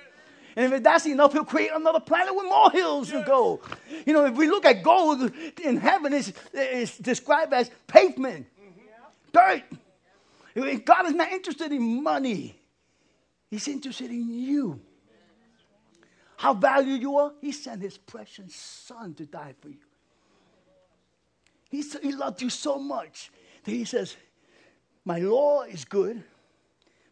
[0.55, 3.61] And if that's enough, he'll create another planet with more hills to go.
[4.07, 5.31] You know, if we look at gold
[5.63, 8.47] in heaven, it's, it's described as pavement,
[9.31, 9.63] dirt.
[10.83, 12.55] God is not interested in money,
[13.51, 14.79] He's interested in you.
[16.37, 17.33] How valuable you are?
[17.41, 19.88] He sent His precious Son to die for you.
[21.69, 23.31] He, he loved you so much
[23.63, 24.15] that He says,
[25.05, 26.23] My law is good,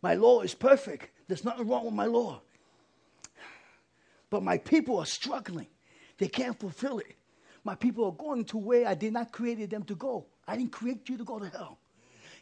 [0.01, 1.09] my law is perfect.
[1.27, 2.41] There's nothing wrong with my law.
[4.29, 5.67] But my people are struggling.
[6.17, 7.15] They can't fulfill it.
[7.63, 10.25] My people are going to where I did not create them to go.
[10.47, 11.77] I didn't create you to go to hell.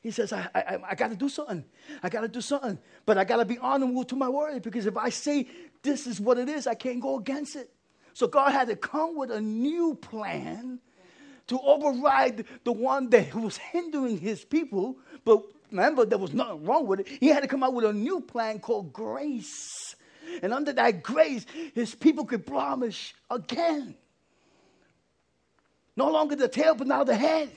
[0.03, 1.65] He says, I, I, I got to do something.
[2.03, 2.77] I got to do something.
[3.07, 5.47] But I got to be honorable to my word because if I say
[5.81, 7.71] this is what it is, I can't go against it.
[8.13, 10.79] So God had to come with a new plan
[11.47, 14.97] to override the one that was hindering his people.
[15.23, 17.07] But remember, there was nothing wrong with it.
[17.07, 19.95] He had to come out with a new plan called grace.
[20.41, 23.95] And under that grace, his people could blemish again.
[25.95, 27.49] No longer the tail, but now the head.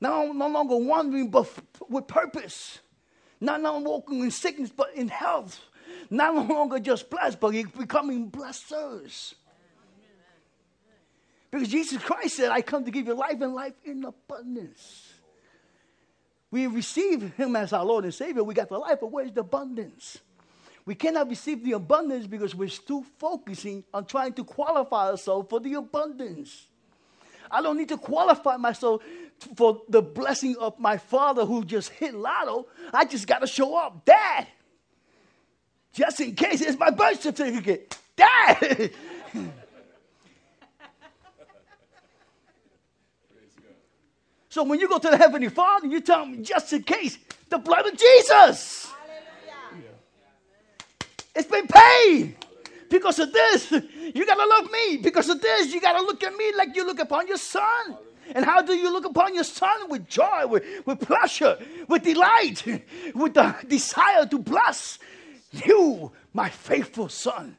[0.00, 2.80] Now, no longer wandering, but f- with purpose.
[3.40, 5.60] Not no walking in sickness, but in health.
[6.10, 9.34] Not no longer just blessed, but becoming blessers.
[11.52, 15.12] Because Jesus Christ said, I come to give you life and life in abundance.
[16.50, 18.42] We receive Him as our Lord and Savior.
[18.42, 20.18] We got the life, but where's the abundance?
[20.86, 25.60] We cannot receive the abundance because we're still focusing on trying to qualify ourselves for
[25.60, 26.66] the abundance.
[27.50, 29.02] I don't need to qualify myself
[29.54, 32.66] for the blessing of my father who just hit lotto.
[32.94, 34.06] I just got to show up.
[34.06, 34.46] Dad,
[35.92, 37.98] just in case it's my birth certificate.
[38.16, 38.90] Dad.
[44.52, 47.16] so when you go to the Heavenly Father, you tell him, just in case,
[47.48, 48.84] the blood of Jesus.
[48.84, 49.88] Hallelujah.
[51.34, 52.36] It's been paid.
[52.90, 54.98] Because of this, you got to love me.
[54.98, 57.96] Because of this, you got to look at me like you look upon your son.
[58.34, 59.88] And how do you look upon your son?
[59.88, 61.56] With joy, with, with pleasure,
[61.88, 62.62] with delight,
[63.14, 64.98] with the desire to bless
[65.64, 67.56] you, my faithful son.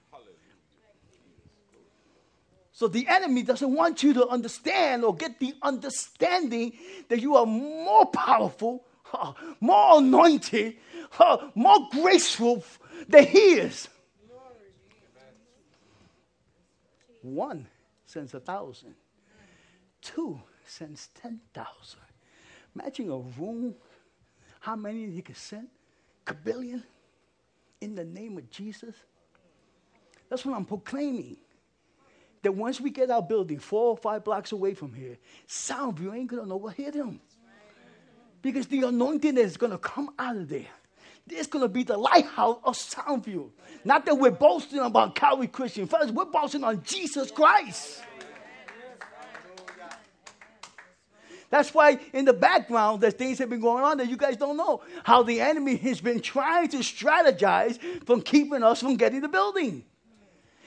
[2.83, 6.73] So the enemy doesn't want you to understand or get the understanding
[7.07, 8.83] that you are more powerful,
[9.61, 10.75] more anointed,
[11.55, 12.61] more graceful
[13.07, 13.87] than he is.
[17.21, 17.67] One
[18.05, 18.95] sends a thousand.
[20.01, 21.99] Two sends 10,000.
[22.75, 23.75] Imagine a room,
[24.59, 25.69] how many he could send?
[26.27, 26.83] A billion
[27.79, 28.95] in the name of Jesus.
[30.27, 31.37] That's what I'm proclaiming.
[32.43, 36.27] That once we get our building four or five blocks away from here, Soundview ain't
[36.27, 37.19] gonna know what hit him.
[38.41, 40.67] Because the anointing is gonna come out of there.
[41.27, 43.49] Going to be the lighthouse of Soundview.
[43.85, 48.01] Not that we're boasting about Calvary Christian First, we're boasting on Jesus Christ.
[51.49, 54.57] That's why in the background, there's things have been going on that you guys don't
[54.57, 54.81] know.
[55.03, 59.85] How the enemy has been trying to strategize from keeping us from getting the building.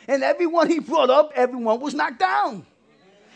[0.08, 2.66] And everyone he brought up, everyone was knocked down.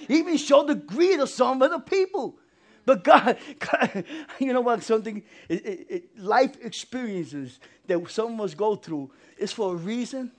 [0.07, 2.37] He even showed the greed of some of the people.
[2.87, 4.05] But God, God
[4.39, 4.83] you know what?
[4.83, 9.77] Something, it, it, it, life experiences that some of us go through is for a
[9.77, 10.33] reason.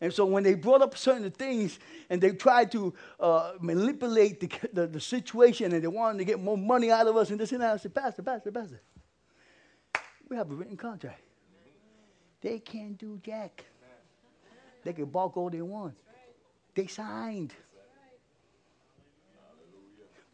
[0.00, 1.78] And so when they brought up certain things
[2.10, 6.38] and they tried to uh, manipulate the, the, the, situation and they wanted to get
[6.38, 8.82] more money out of us and this and that, I said, Pastor, Pastor, Pastor,
[10.28, 11.22] we have a written contract.
[12.42, 13.64] They can't do jack.
[14.86, 15.96] They can balk all they want.
[16.72, 17.52] They signed.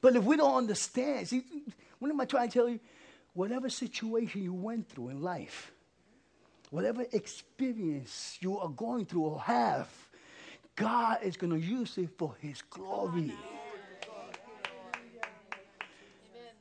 [0.03, 1.43] But if we don't understand, see,
[1.99, 2.79] what am I trying to tell you?
[3.33, 5.73] Whatever situation you went through in life,
[6.69, 9.89] whatever experience you are going through or have,
[10.77, 13.33] God is going to use it for His glory.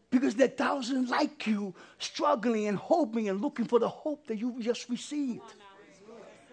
[0.09, 4.37] Because there are thousands like you struggling and hoping and looking for the hope that
[4.37, 5.41] you just received.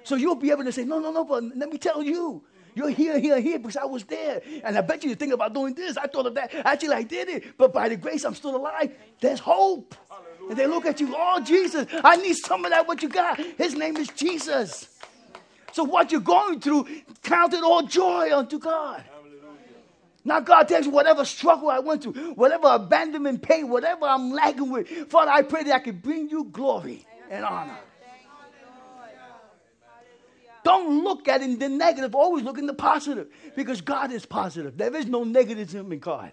[0.08, 2.42] So you'll be able to say, No, no, no, but let me tell you,
[2.74, 4.40] you're here, here, here because I was there.
[4.64, 5.98] And I bet you you think about doing this.
[5.98, 6.54] I thought of that.
[6.64, 7.58] Actually, I did it.
[7.58, 8.90] But by the grace, I'm still alive.
[9.20, 9.94] There's hope.
[10.08, 10.48] Hallelujah.
[10.48, 13.38] And they look at you, oh, Jesus, I need some of that, what you got.
[13.38, 14.88] His name is Jesus.
[15.72, 16.88] So what you're going through,
[17.22, 19.04] count it all joy unto God.
[20.24, 24.88] Now, God takes whatever struggle I went through, whatever abandonment pain, whatever I'm lagging with,
[25.10, 27.76] Father, I pray that I can bring you glory and honor.
[30.68, 32.14] Don't look at it in the negative.
[32.14, 34.76] Always look in the positive because God is positive.
[34.76, 36.30] There is no negativism in God.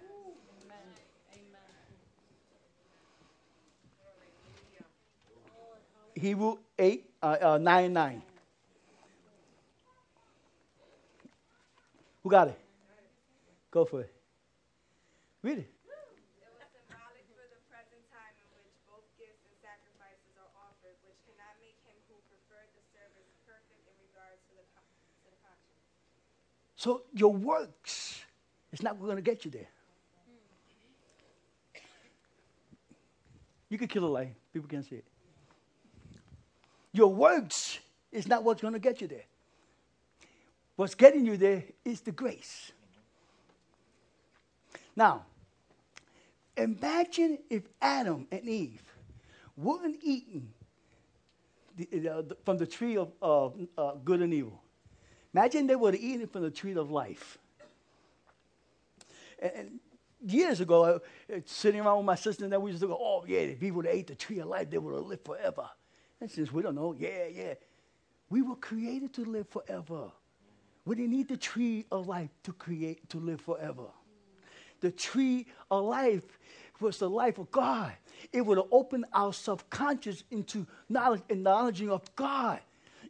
[6.14, 8.22] Hebrew 8, uh, uh, 9, 9.
[12.24, 12.60] Who got it?
[13.72, 14.14] Go for it.
[15.44, 15.75] Read it.
[26.86, 28.22] So your works
[28.72, 29.70] is not going to get you there.
[33.70, 35.06] You can kill a lion, people can't see it.
[36.94, 37.80] Your works
[38.12, 39.26] is not what's going to get you there.
[40.76, 42.72] What's getting you there is the grace.
[44.96, 45.26] Now,
[46.56, 48.84] imagine if Adam and Eve
[49.58, 50.54] weren't eaten
[51.78, 53.12] the, from the tree of
[53.76, 54.62] uh, good and evil.
[55.36, 57.38] Imagine they would have eaten from the tree of life.
[59.42, 59.82] And,
[60.26, 61.00] years ago, uh,
[61.44, 63.78] sitting around with my sister, and then we used to go, "Oh yeah, if people
[63.78, 65.70] would have ate the tree of life, they would have lived forever."
[66.22, 67.56] And since we don't know, yeah, yeah,
[68.30, 70.10] we were created to live forever.
[70.86, 73.88] We didn't need the tree of life to create to live forever.
[74.80, 76.40] The tree of life
[76.80, 77.92] was the life of God.
[78.32, 82.62] It would have opened our subconscious into knowledge and knowledging of God.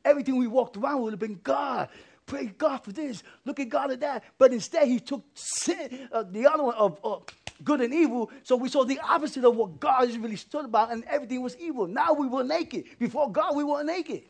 [0.04, 1.90] Everything we walked around would have been God.
[2.26, 3.22] Praise God for this.
[3.46, 4.24] Look at God at that.
[4.38, 7.18] But instead, He took sin, uh, the other one of uh,
[7.64, 8.32] good and evil.
[8.44, 11.88] So we saw the opposite of what God really stood about, and everything was evil.
[11.88, 12.86] Now we were naked.
[13.00, 14.24] Before God, we were naked.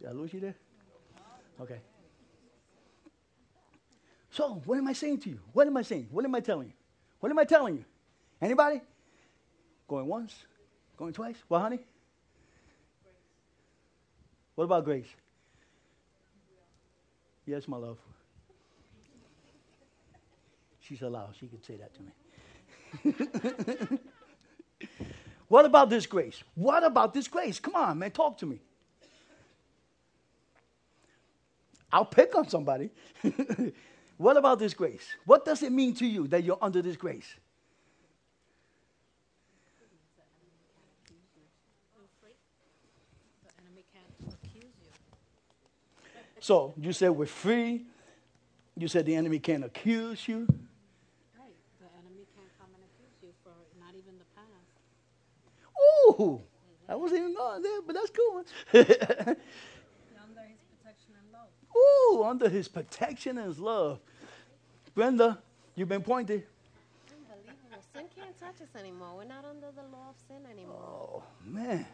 [0.00, 0.54] Did I lose you there?
[1.60, 1.80] Okay.
[4.30, 5.40] So, what am I saying to you?
[5.52, 6.08] What am I saying?
[6.10, 6.74] What am I telling you?
[7.18, 7.84] What am I telling you?
[8.40, 8.80] Anybody?
[9.88, 10.34] Going once?
[10.96, 11.36] Going twice?
[11.48, 11.80] Well, honey?
[14.58, 15.06] What about grace?
[17.46, 17.96] Yes, my love.
[20.80, 21.36] She's allowed.
[21.38, 23.14] She can say that to
[23.92, 23.98] me.
[25.46, 26.42] what about this grace?
[26.56, 27.60] What about this grace?
[27.60, 28.58] Come on, man, talk to me.
[31.92, 32.90] I'll pick on somebody.
[34.16, 35.06] what about this grace?
[35.24, 37.32] What does it mean to you that you're under this grace?
[46.40, 47.84] So you said we're free.
[48.76, 50.46] You said the enemy can't accuse you.
[51.36, 51.52] Right.
[51.80, 53.50] The enemy can't come and accuse you for
[53.80, 54.78] not even the past.
[56.20, 56.40] Ooh,
[56.88, 58.44] I wasn't even going there, but that's cool.
[58.72, 61.48] under his protection and love.
[61.76, 63.98] Ooh, under his protection and his love.
[64.94, 65.38] Brenda,
[65.74, 66.44] you've been pointed.
[67.10, 67.82] Unbelievable.
[67.94, 69.16] Sin can't touch us anymore.
[69.16, 70.76] We're not under the law of sin anymore.
[70.76, 71.86] Oh, man.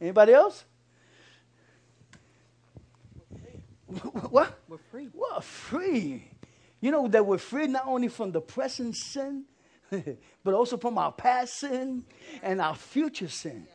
[0.00, 0.64] Anybody else?
[4.30, 4.58] What?
[4.68, 5.08] We're free.
[5.12, 6.30] We're free.
[6.80, 9.44] You know that we're free not only from the present sin,
[10.44, 12.04] but also from our past sin
[12.42, 13.66] and our future sin.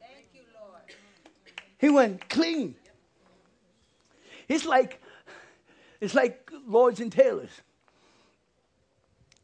[0.00, 0.82] Thank you, Lord.
[1.78, 2.74] He went clean.
[4.48, 5.02] It's like
[6.00, 7.50] it's like Lords and Taylors.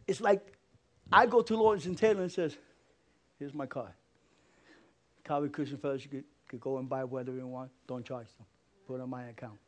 [0.07, 0.41] It's like
[1.11, 2.57] I go to Lords and Taylor and says,
[3.39, 3.93] "Here's my card.
[5.25, 7.71] Calvary Christian Fellowship could, could go and buy whatever you want.
[7.87, 8.47] Don't charge them.
[8.93, 9.59] Put on my account."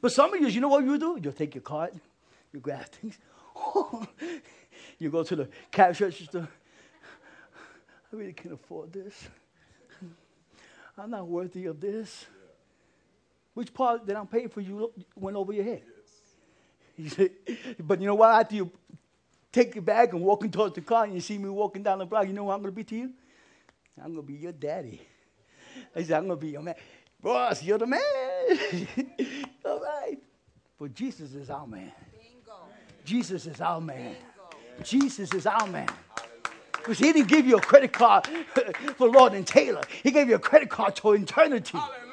[0.00, 1.20] But some of you, you know what you do?
[1.22, 1.92] You'll take your card,
[2.52, 3.16] you grab things,
[4.98, 6.48] you go to the cash register.
[8.12, 9.28] I really can't afford this.
[10.98, 12.26] I'm not worthy of this.
[13.54, 15.82] Which part that I'm paying for you went over your head?
[16.96, 17.30] You say,
[17.78, 18.30] but you know what?
[18.30, 18.70] After you
[19.52, 22.04] take your bag and walking towards the car and you see me walking down the
[22.06, 23.12] block, you know what I'm going to be to you?
[23.96, 25.00] I'm going to be your daddy.
[25.94, 26.74] I said, I'm going to be your man.
[27.22, 28.00] Boss, you're the man.
[29.64, 30.18] All right.
[30.78, 31.92] But Jesus is our man.
[32.12, 32.56] Bingo.
[33.04, 34.14] Jesus is our man.
[34.14, 34.84] Bingo.
[34.84, 35.88] Jesus is our man.
[36.72, 38.26] Because he didn't give you a credit card
[38.96, 39.82] for Lord and Taylor.
[40.02, 41.76] He gave you a credit card to eternity.
[41.76, 42.10] Hallelujah.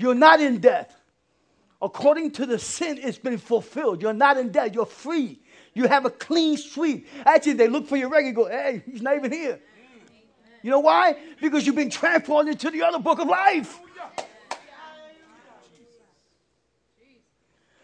[0.00, 0.96] You're not in death.
[1.82, 4.00] According to the sin, it's been fulfilled.
[4.00, 4.74] You're not in debt.
[4.74, 5.40] You're free.
[5.74, 7.08] You have a clean sweep.
[7.24, 9.60] Actually, they look for your record and go, hey, he's not even here.
[10.62, 11.16] You know why?
[11.40, 13.80] Because you've been transformed into the other book of life.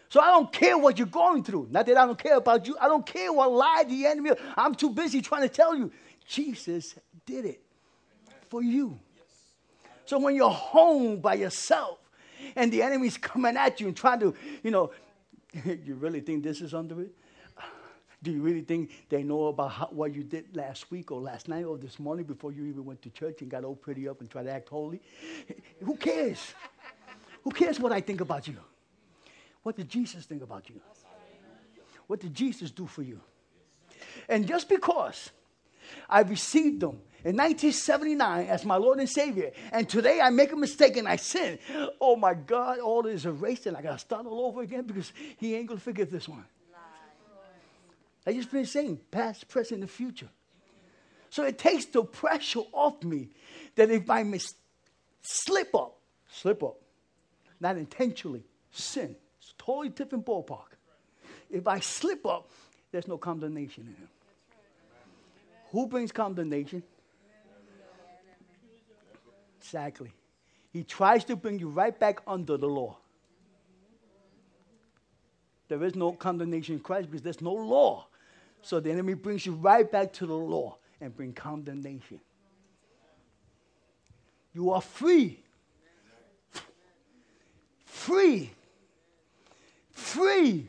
[0.09, 1.67] So I don't care what you're going through.
[1.69, 2.77] Not that I don't care about you.
[2.79, 4.31] I don't care what lie the enemy.
[4.55, 5.91] I'm too busy trying to tell you.
[6.27, 7.61] Jesus did it
[8.49, 8.99] for you.
[10.05, 11.99] So when you're home by yourself
[12.55, 14.33] and the enemy's coming at you and trying to,
[14.63, 14.91] you know,
[15.65, 17.11] you really think this is under it?
[18.23, 21.47] Do you really think they know about how, what you did last week or last
[21.47, 24.21] night or this morning before you even went to church and got all pretty up
[24.21, 25.01] and tried to act holy?
[25.83, 26.39] Who cares?
[27.43, 28.57] Who cares what I think about you?
[29.61, 30.81] What did Jesus think about you?
[32.07, 33.19] What did Jesus do for you?
[34.27, 35.29] And just because
[36.09, 40.55] I received them in 1979 as my Lord and Savior, and today I make a
[40.55, 41.59] mistake and I sin,
[42.01, 45.11] oh my God, all is erased and I got to start all over again because
[45.37, 46.45] He ain't going to forgive this one.
[48.27, 50.27] I just finished saying past, present, and future.
[51.29, 53.29] So it takes the pressure off me
[53.75, 54.53] that if I mis-
[55.21, 55.97] slip up,
[56.29, 56.75] slip up,
[57.61, 59.15] not intentionally, sin.
[59.39, 60.75] It's a totally different ballpark.
[61.49, 62.49] If I slip up,
[62.91, 64.09] there's no condemnation in him.
[65.71, 66.83] Who brings condemnation?
[69.61, 70.11] Exactly.
[70.73, 72.97] He tries to bring you right back under the law.
[75.69, 78.07] There is no condemnation in Christ because there's no law.
[78.67, 82.19] So the enemy brings you right back to the law and bring condemnation.
[84.53, 85.41] You are free.
[87.85, 88.51] Free.
[89.91, 90.67] Free.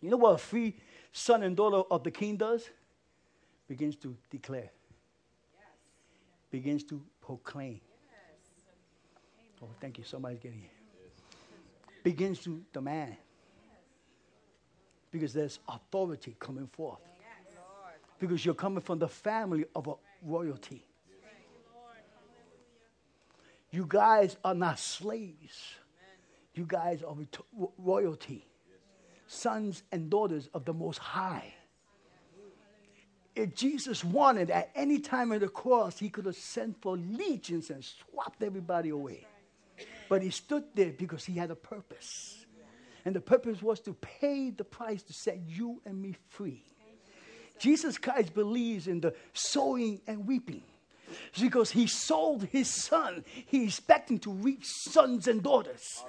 [0.00, 0.76] You know what a free
[1.10, 2.70] son and daughter of the king does?
[3.66, 4.70] Begins to declare,
[6.48, 7.80] begins to proclaim.
[9.60, 10.04] Oh, thank you.
[10.04, 12.04] Somebody's getting it.
[12.04, 13.16] Begins to demand.
[15.10, 17.00] Because there's authority coming forth.
[18.18, 20.84] Because you're coming from the family of a royalty.
[23.70, 25.74] You guys are not slaves.
[26.54, 27.14] You guys are
[27.78, 28.44] royalty,
[29.26, 31.54] sons and daughters of the Most High.
[33.36, 37.70] If Jesus wanted at any time of the cross, he could have sent for legions
[37.70, 39.28] and swapped everybody away.
[40.08, 42.37] But he stood there because he had a purpose.
[43.04, 46.62] And the purpose was to pay the price to set you and me free.
[47.58, 50.62] Jesus Christ believes in the sowing and weeping.
[51.40, 53.24] Because he sold his son.
[53.46, 56.04] He's expecting to reap sons and daughters.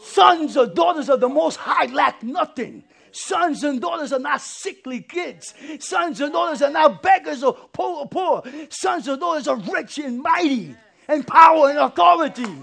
[0.00, 2.84] Sons or daughters of the Most High lack nothing.
[3.10, 5.54] Sons and daughters are not sickly kids.
[5.80, 8.00] Sons and daughters are not beggars or poor.
[8.02, 8.42] or poor.
[8.70, 10.76] Sons and daughters are rich and mighty
[11.08, 12.62] and power and authority.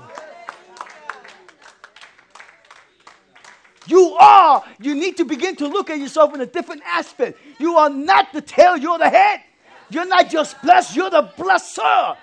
[3.87, 7.39] You are, you need to begin to look at yourself in a different aspect.
[7.59, 9.41] You are not the tail, you're the head.
[9.89, 12.17] You're not just blessed, you're the blesser.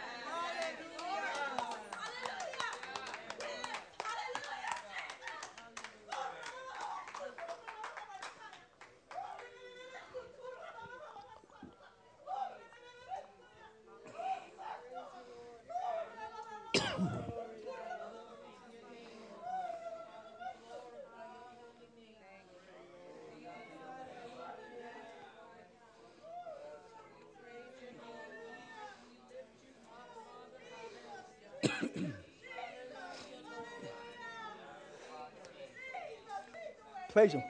[37.13, 37.43] Praise him.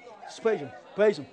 [0.43, 0.71] Praise him.
[0.95, 1.27] Praise him.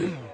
[0.00, 0.08] Yeah,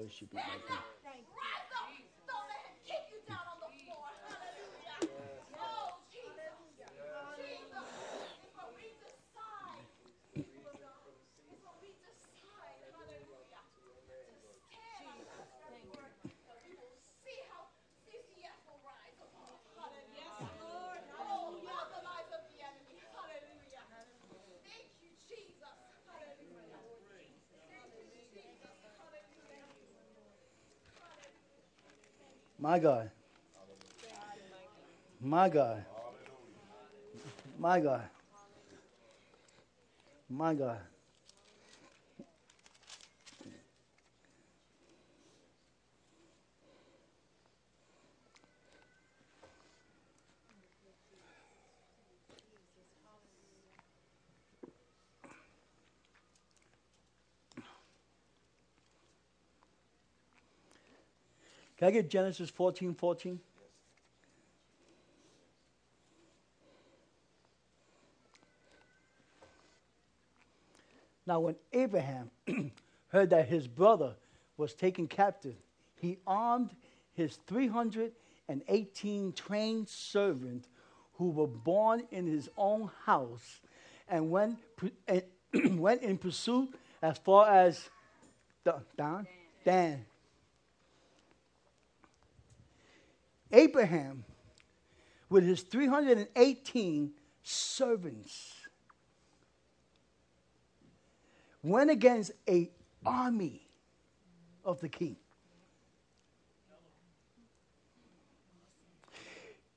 [0.00, 0.80] worship you, my Stand God.
[0.80, 0.96] up.
[1.04, 1.92] Rise up.
[2.24, 4.08] Don't let him kick you down on the floor.
[4.24, 4.96] Hallelujah.
[5.60, 6.56] Oh, Jesus.
[7.36, 7.84] Jesus.
[8.40, 9.84] It's when we decide.
[10.32, 11.04] people of God,
[11.52, 12.80] It's when we decide.
[12.96, 13.60] Hallelujah.
[13.60, 16.12] To stand on God's very word.
[16.48, 17.68] That we will see how
[18.08, 19.60] CCF will rise above.
[19.76, 20.48] Hallelujah.
[21.28, 23.04] Oh, Lord, the lives of the enemy.
[23.04, 23.84] Hallelujah.
[24.64, 25.76] Thank you, Jesus.
[26.08, 26.80] Hallelujah.
[27.68, 28.80] Thank you, Jesus.
[28.96, 29.60] Hallelujah.
[32.60, 33.10] My God.
[35.18, 35.84] My God.
[37.58, 38.02] My God.
[40.28, 40.78] My God.
[61.80, 63.40] Can I get Genesis 14 14?
[71.26, 72.30] Now, when Abraham
[73.08, 74.14] heard that his brother
[74.58, 75.54] was taken captive,
[75.94, 76.72] he armed
[77.14, 80.68] his 318 trained servants
[81.14, 83.60] who were born in his own house
[84.06, 84.58] and went,
[85.08, 85.22] and
[85.80, 87.88] went in pursuit as far as
[88.64, 89.26] the, Dan.
[89.64, 90.04] Dan.
[93.52, 94.24] Abraham,
[95.28, 98.54] with his 318 servants,
[101.62, 102.70] went against a
[103.04, 103.62] army
[104.64, 105.16] of the king.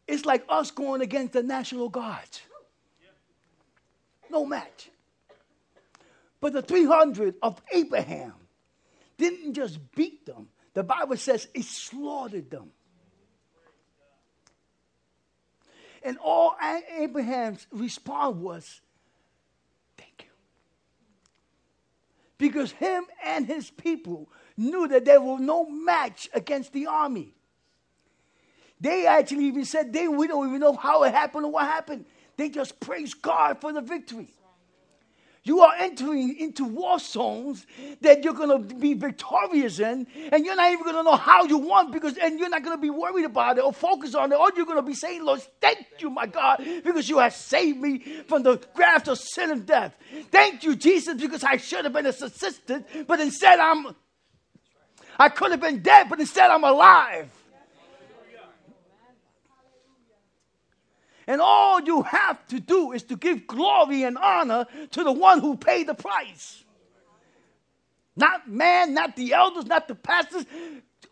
[0.08, 2.20] It's like us going against the National Guard.
[4.30, 4.90] No match.
[6.42, 8.34] But the 300 of Abraham
[9.18, 12.72] didn't just beat them, the Bible says it slaughtered them.
[16.04, 16.56] And all
[16.98, 18.82] Abraham's response was,
[19.98, 20.32] Thank you.
[22.38, 27.34] Because him and his people knew that there was no match against the army.
[28.82, 32.06] They actually even said they we don't even know how it happened or what happened.
[32.36, 34.28] They just praised God for the victory.
[35.46, 37.66] You are entering into war zones
[38.00, 41.44] that you're going to be victorious in, and you're not even going to know how
[41.44, 44.32] you won because, and you're not going to be worried about it or focus on
[44.32, 44.36] it.
[44.36, 47.78] All you're going to be saying, Lord, thank you, my God, because you have saved
[47.78, 49.94] me from the grasp of sin and death.
[50.32, 53.88] Thank you, Jesus, because I should have been a assistant, but instead I'm,
[55.20, 57.30] I could have been dead, but instead I'm alive.
[61.28, 65.40] And all you have to do is to give glory and honor to the one
[65.40, 66.64] who paid the price.
[68.16, 70.46] Not man, not the elders, not the pastors,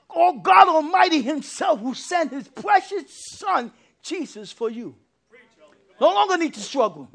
[0.09, 3.05] or God Almighty Himself who sent His precious
[3.37, 3.71] Son,
[4.03, 4.95] Jesus, for you.
[5.99, 7.09] No longer need to struggle.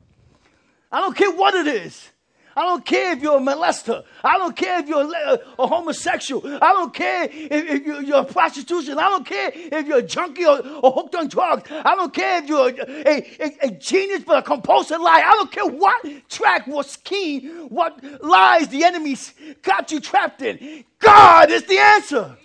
[0.91, 2.09] I don't care what it is.
[2.57, 4.03] I don't care if you're a molester.
[4.25, 6.43] I don't care if you're a, a homosexual.
[6.47, 8.99] I don't care if, if you're, you're a prostitution.
[8.99, 11.71] I don't care if you're a junkie or, or hooked on drugs.
[11.71, 15.23] I don't care if you're a, a, a genius but a compulsive liar.
[15.27, 20.85] I don't care what track, what scheme, what lies the enemy's got you trapped in.
[20.99, 22.39] God is the answer.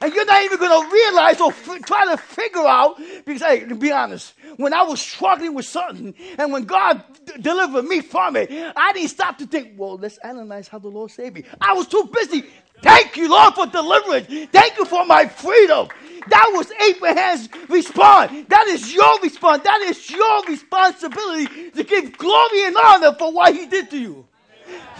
[0.00, 3.60] And you're not even going to realize or f- try to figure out, because, hey,
[3.60, 8.00] to be honest, when I was struggling with something and when God d- delivered me
[8.00, 11.44] from it, I didn't stop to think, well, let's analyze how the Lord saved me.
[11.60, 12.44] I was too busy.
[12.82, 14.26] Thank you, Lord, for deliverance.
[14.52, 15.88] Thank you for my freedom.
[16.28, 18.46] That was Abraham's response.
[18.48, 19.62] That is your response.
[19.62, 24.26] That is your responsibility to give glory and honor for what he did to you,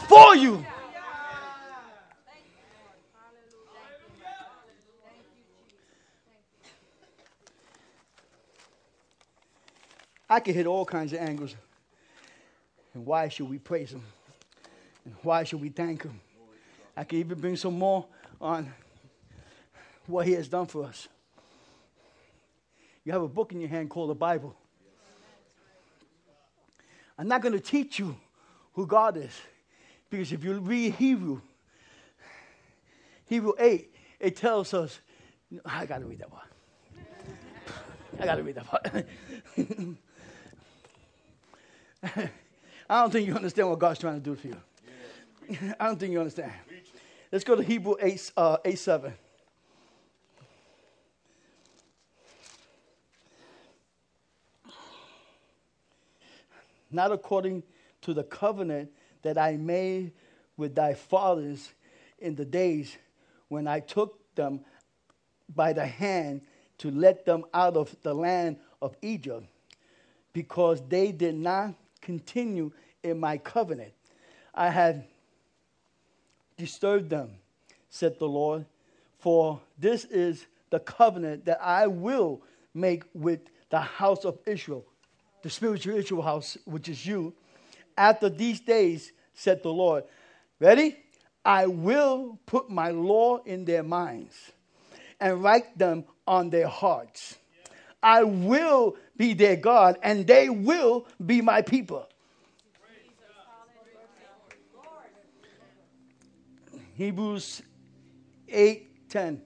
[0.09, 0.65] for you.
[10.29, 11.55] I can hit all kinds of angles.
[12.95, 14.03] And why should we praise him?
[15.05, 16.21] And why should we thank him?
[16.97, 18.07] I can even bring some more
[18.41, 18.73] on
[20.07, 21.09] what he has done for us.
[23.05, 24.57] You have a book in your hand called the Bible.
[27.19, 28.17] I'm not going to teach you
[28.73, 29.33] who God is.
[30.11, 31.41] Because if you read Hebrew,
[33.27, 35.01] Hebrew 8, it tells us,
[35.65, 36.43] I got to read that one.
[38.21, 39.07] I got to read that part.
[42.03, 44.57] I don't think you understand what God's trying to do for you.
[45.81, 46.53] I don't think you understand.
[47.33, 49.13] Let's go to Hebrew 8, uh, 8 7.
[56.91, 57.63] Not according
[58.03, 58.91] to the covenant
[59.23, 60.13] that I made
[60.57, 61.73] with thy fathers
[62.19, 62.97] in the days
[63.49, 64.61] when I took them
[65.55, 66.43] by the hand
[66.79, 69.47] to let them out of the land of Egypt,
[70.33, 71.75] because they did not
[72.07, 72.71] continue
[73.03, 73.93] in my covenant.
[74.55, 75.03] I have
[76.57, 77.33] disturbed them,
[77.91, 78.65] said the Lord,
[79.19, 82.43] for this is the covenant that I will
[82.73, 83.41] make with
[83.71, 84.85] the house of Israel,
[85.43, 87.35] the spiritual Israel house, which is you.
[87.99, 90.05] After these days, said the Lord,
[90.61, 90.97] ready?
[91.45, 94.53] I will put my law in their minds
[95.21, 97.37] and write them on their hearts.
[98.03, 102.09] I will be their God, and they will be my people.
[106.95, 107.63] Hebrews
[108.49, 109.43] 8 10.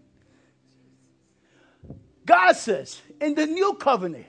[2.25, 4.27] God says, in the new covenant,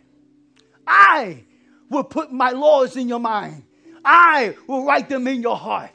[0.87, 1.43] I
[1.89, 3.63] will put my laws in your mind.
[4.03, 5.91] I will write them in your heart.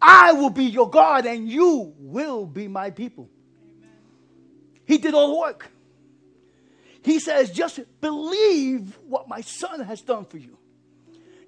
[0.00, 3.28] I will be your God, and you will be my people.
[4.86, 5.70] He did all the work.
[7.04, 10.56] He says, just believe what my son has done for you.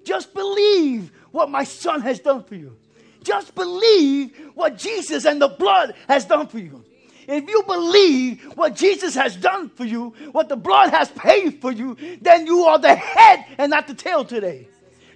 [0.05, 2.77] Just believe what my son has done for you.
[3.23, 6.85] Just believe what Jesus and the blood has done for you.
[7.27, 11.71] If you believe what Jesus has done for you, what the blood has paid for
[11.71, 14.67] you, then you are the head and not the tail today.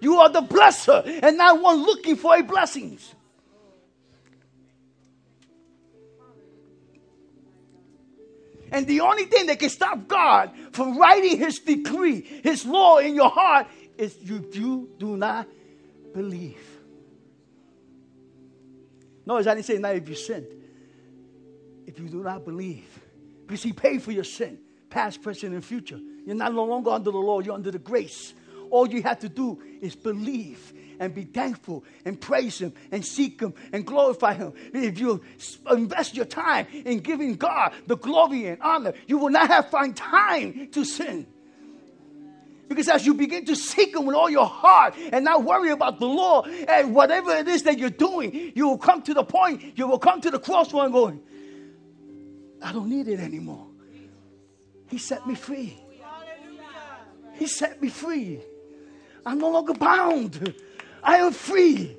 [0.02, 3.14] You are the blesser and not one looking for a blessings.
[8.72, 13.16] And the only thing that can stop God from writing his decree, his law in
[13.16, 13.68] your heart,
[13.98, 15.48] is you, you do not
[16.14, 16.66] believe.
[19.26, 20.48] Notice I didn't say not if you sinned.
[21.86, 22.88] If you do not believe.
[23.46, 24.58] Because he paid for your sin,
[24.90, 26.00] past, present, and future.
[26.26, 28.34] You're not no longer under the law, you're under the grace.
[28.70, 33.42] All you have to do is believe and be thankful and praise Him and seek
[33.42, 34.54] Him and glorify Him.
[34.72, 35.22] If you
[35.70, 39.98] invest your time in giving God the glory and honor, you will not have find
[39.98, 41.26] time to sin.
[42.70, 46.00] Because as you begin to seek Him with all your heart and not worry about
[46.00, 49.76] the law and whatever it is that you're doing, you will come to the point,
[49.76, 51.20] you will come to the crossroad going,
[52.62, 53.66] I don't need it anymore.
[54.88, 55.80] He set me free.
[57.40, 58.40] He set me free.
[59.26, 60.56] I'm no longer bound.
[61.04, 61.98] I am free.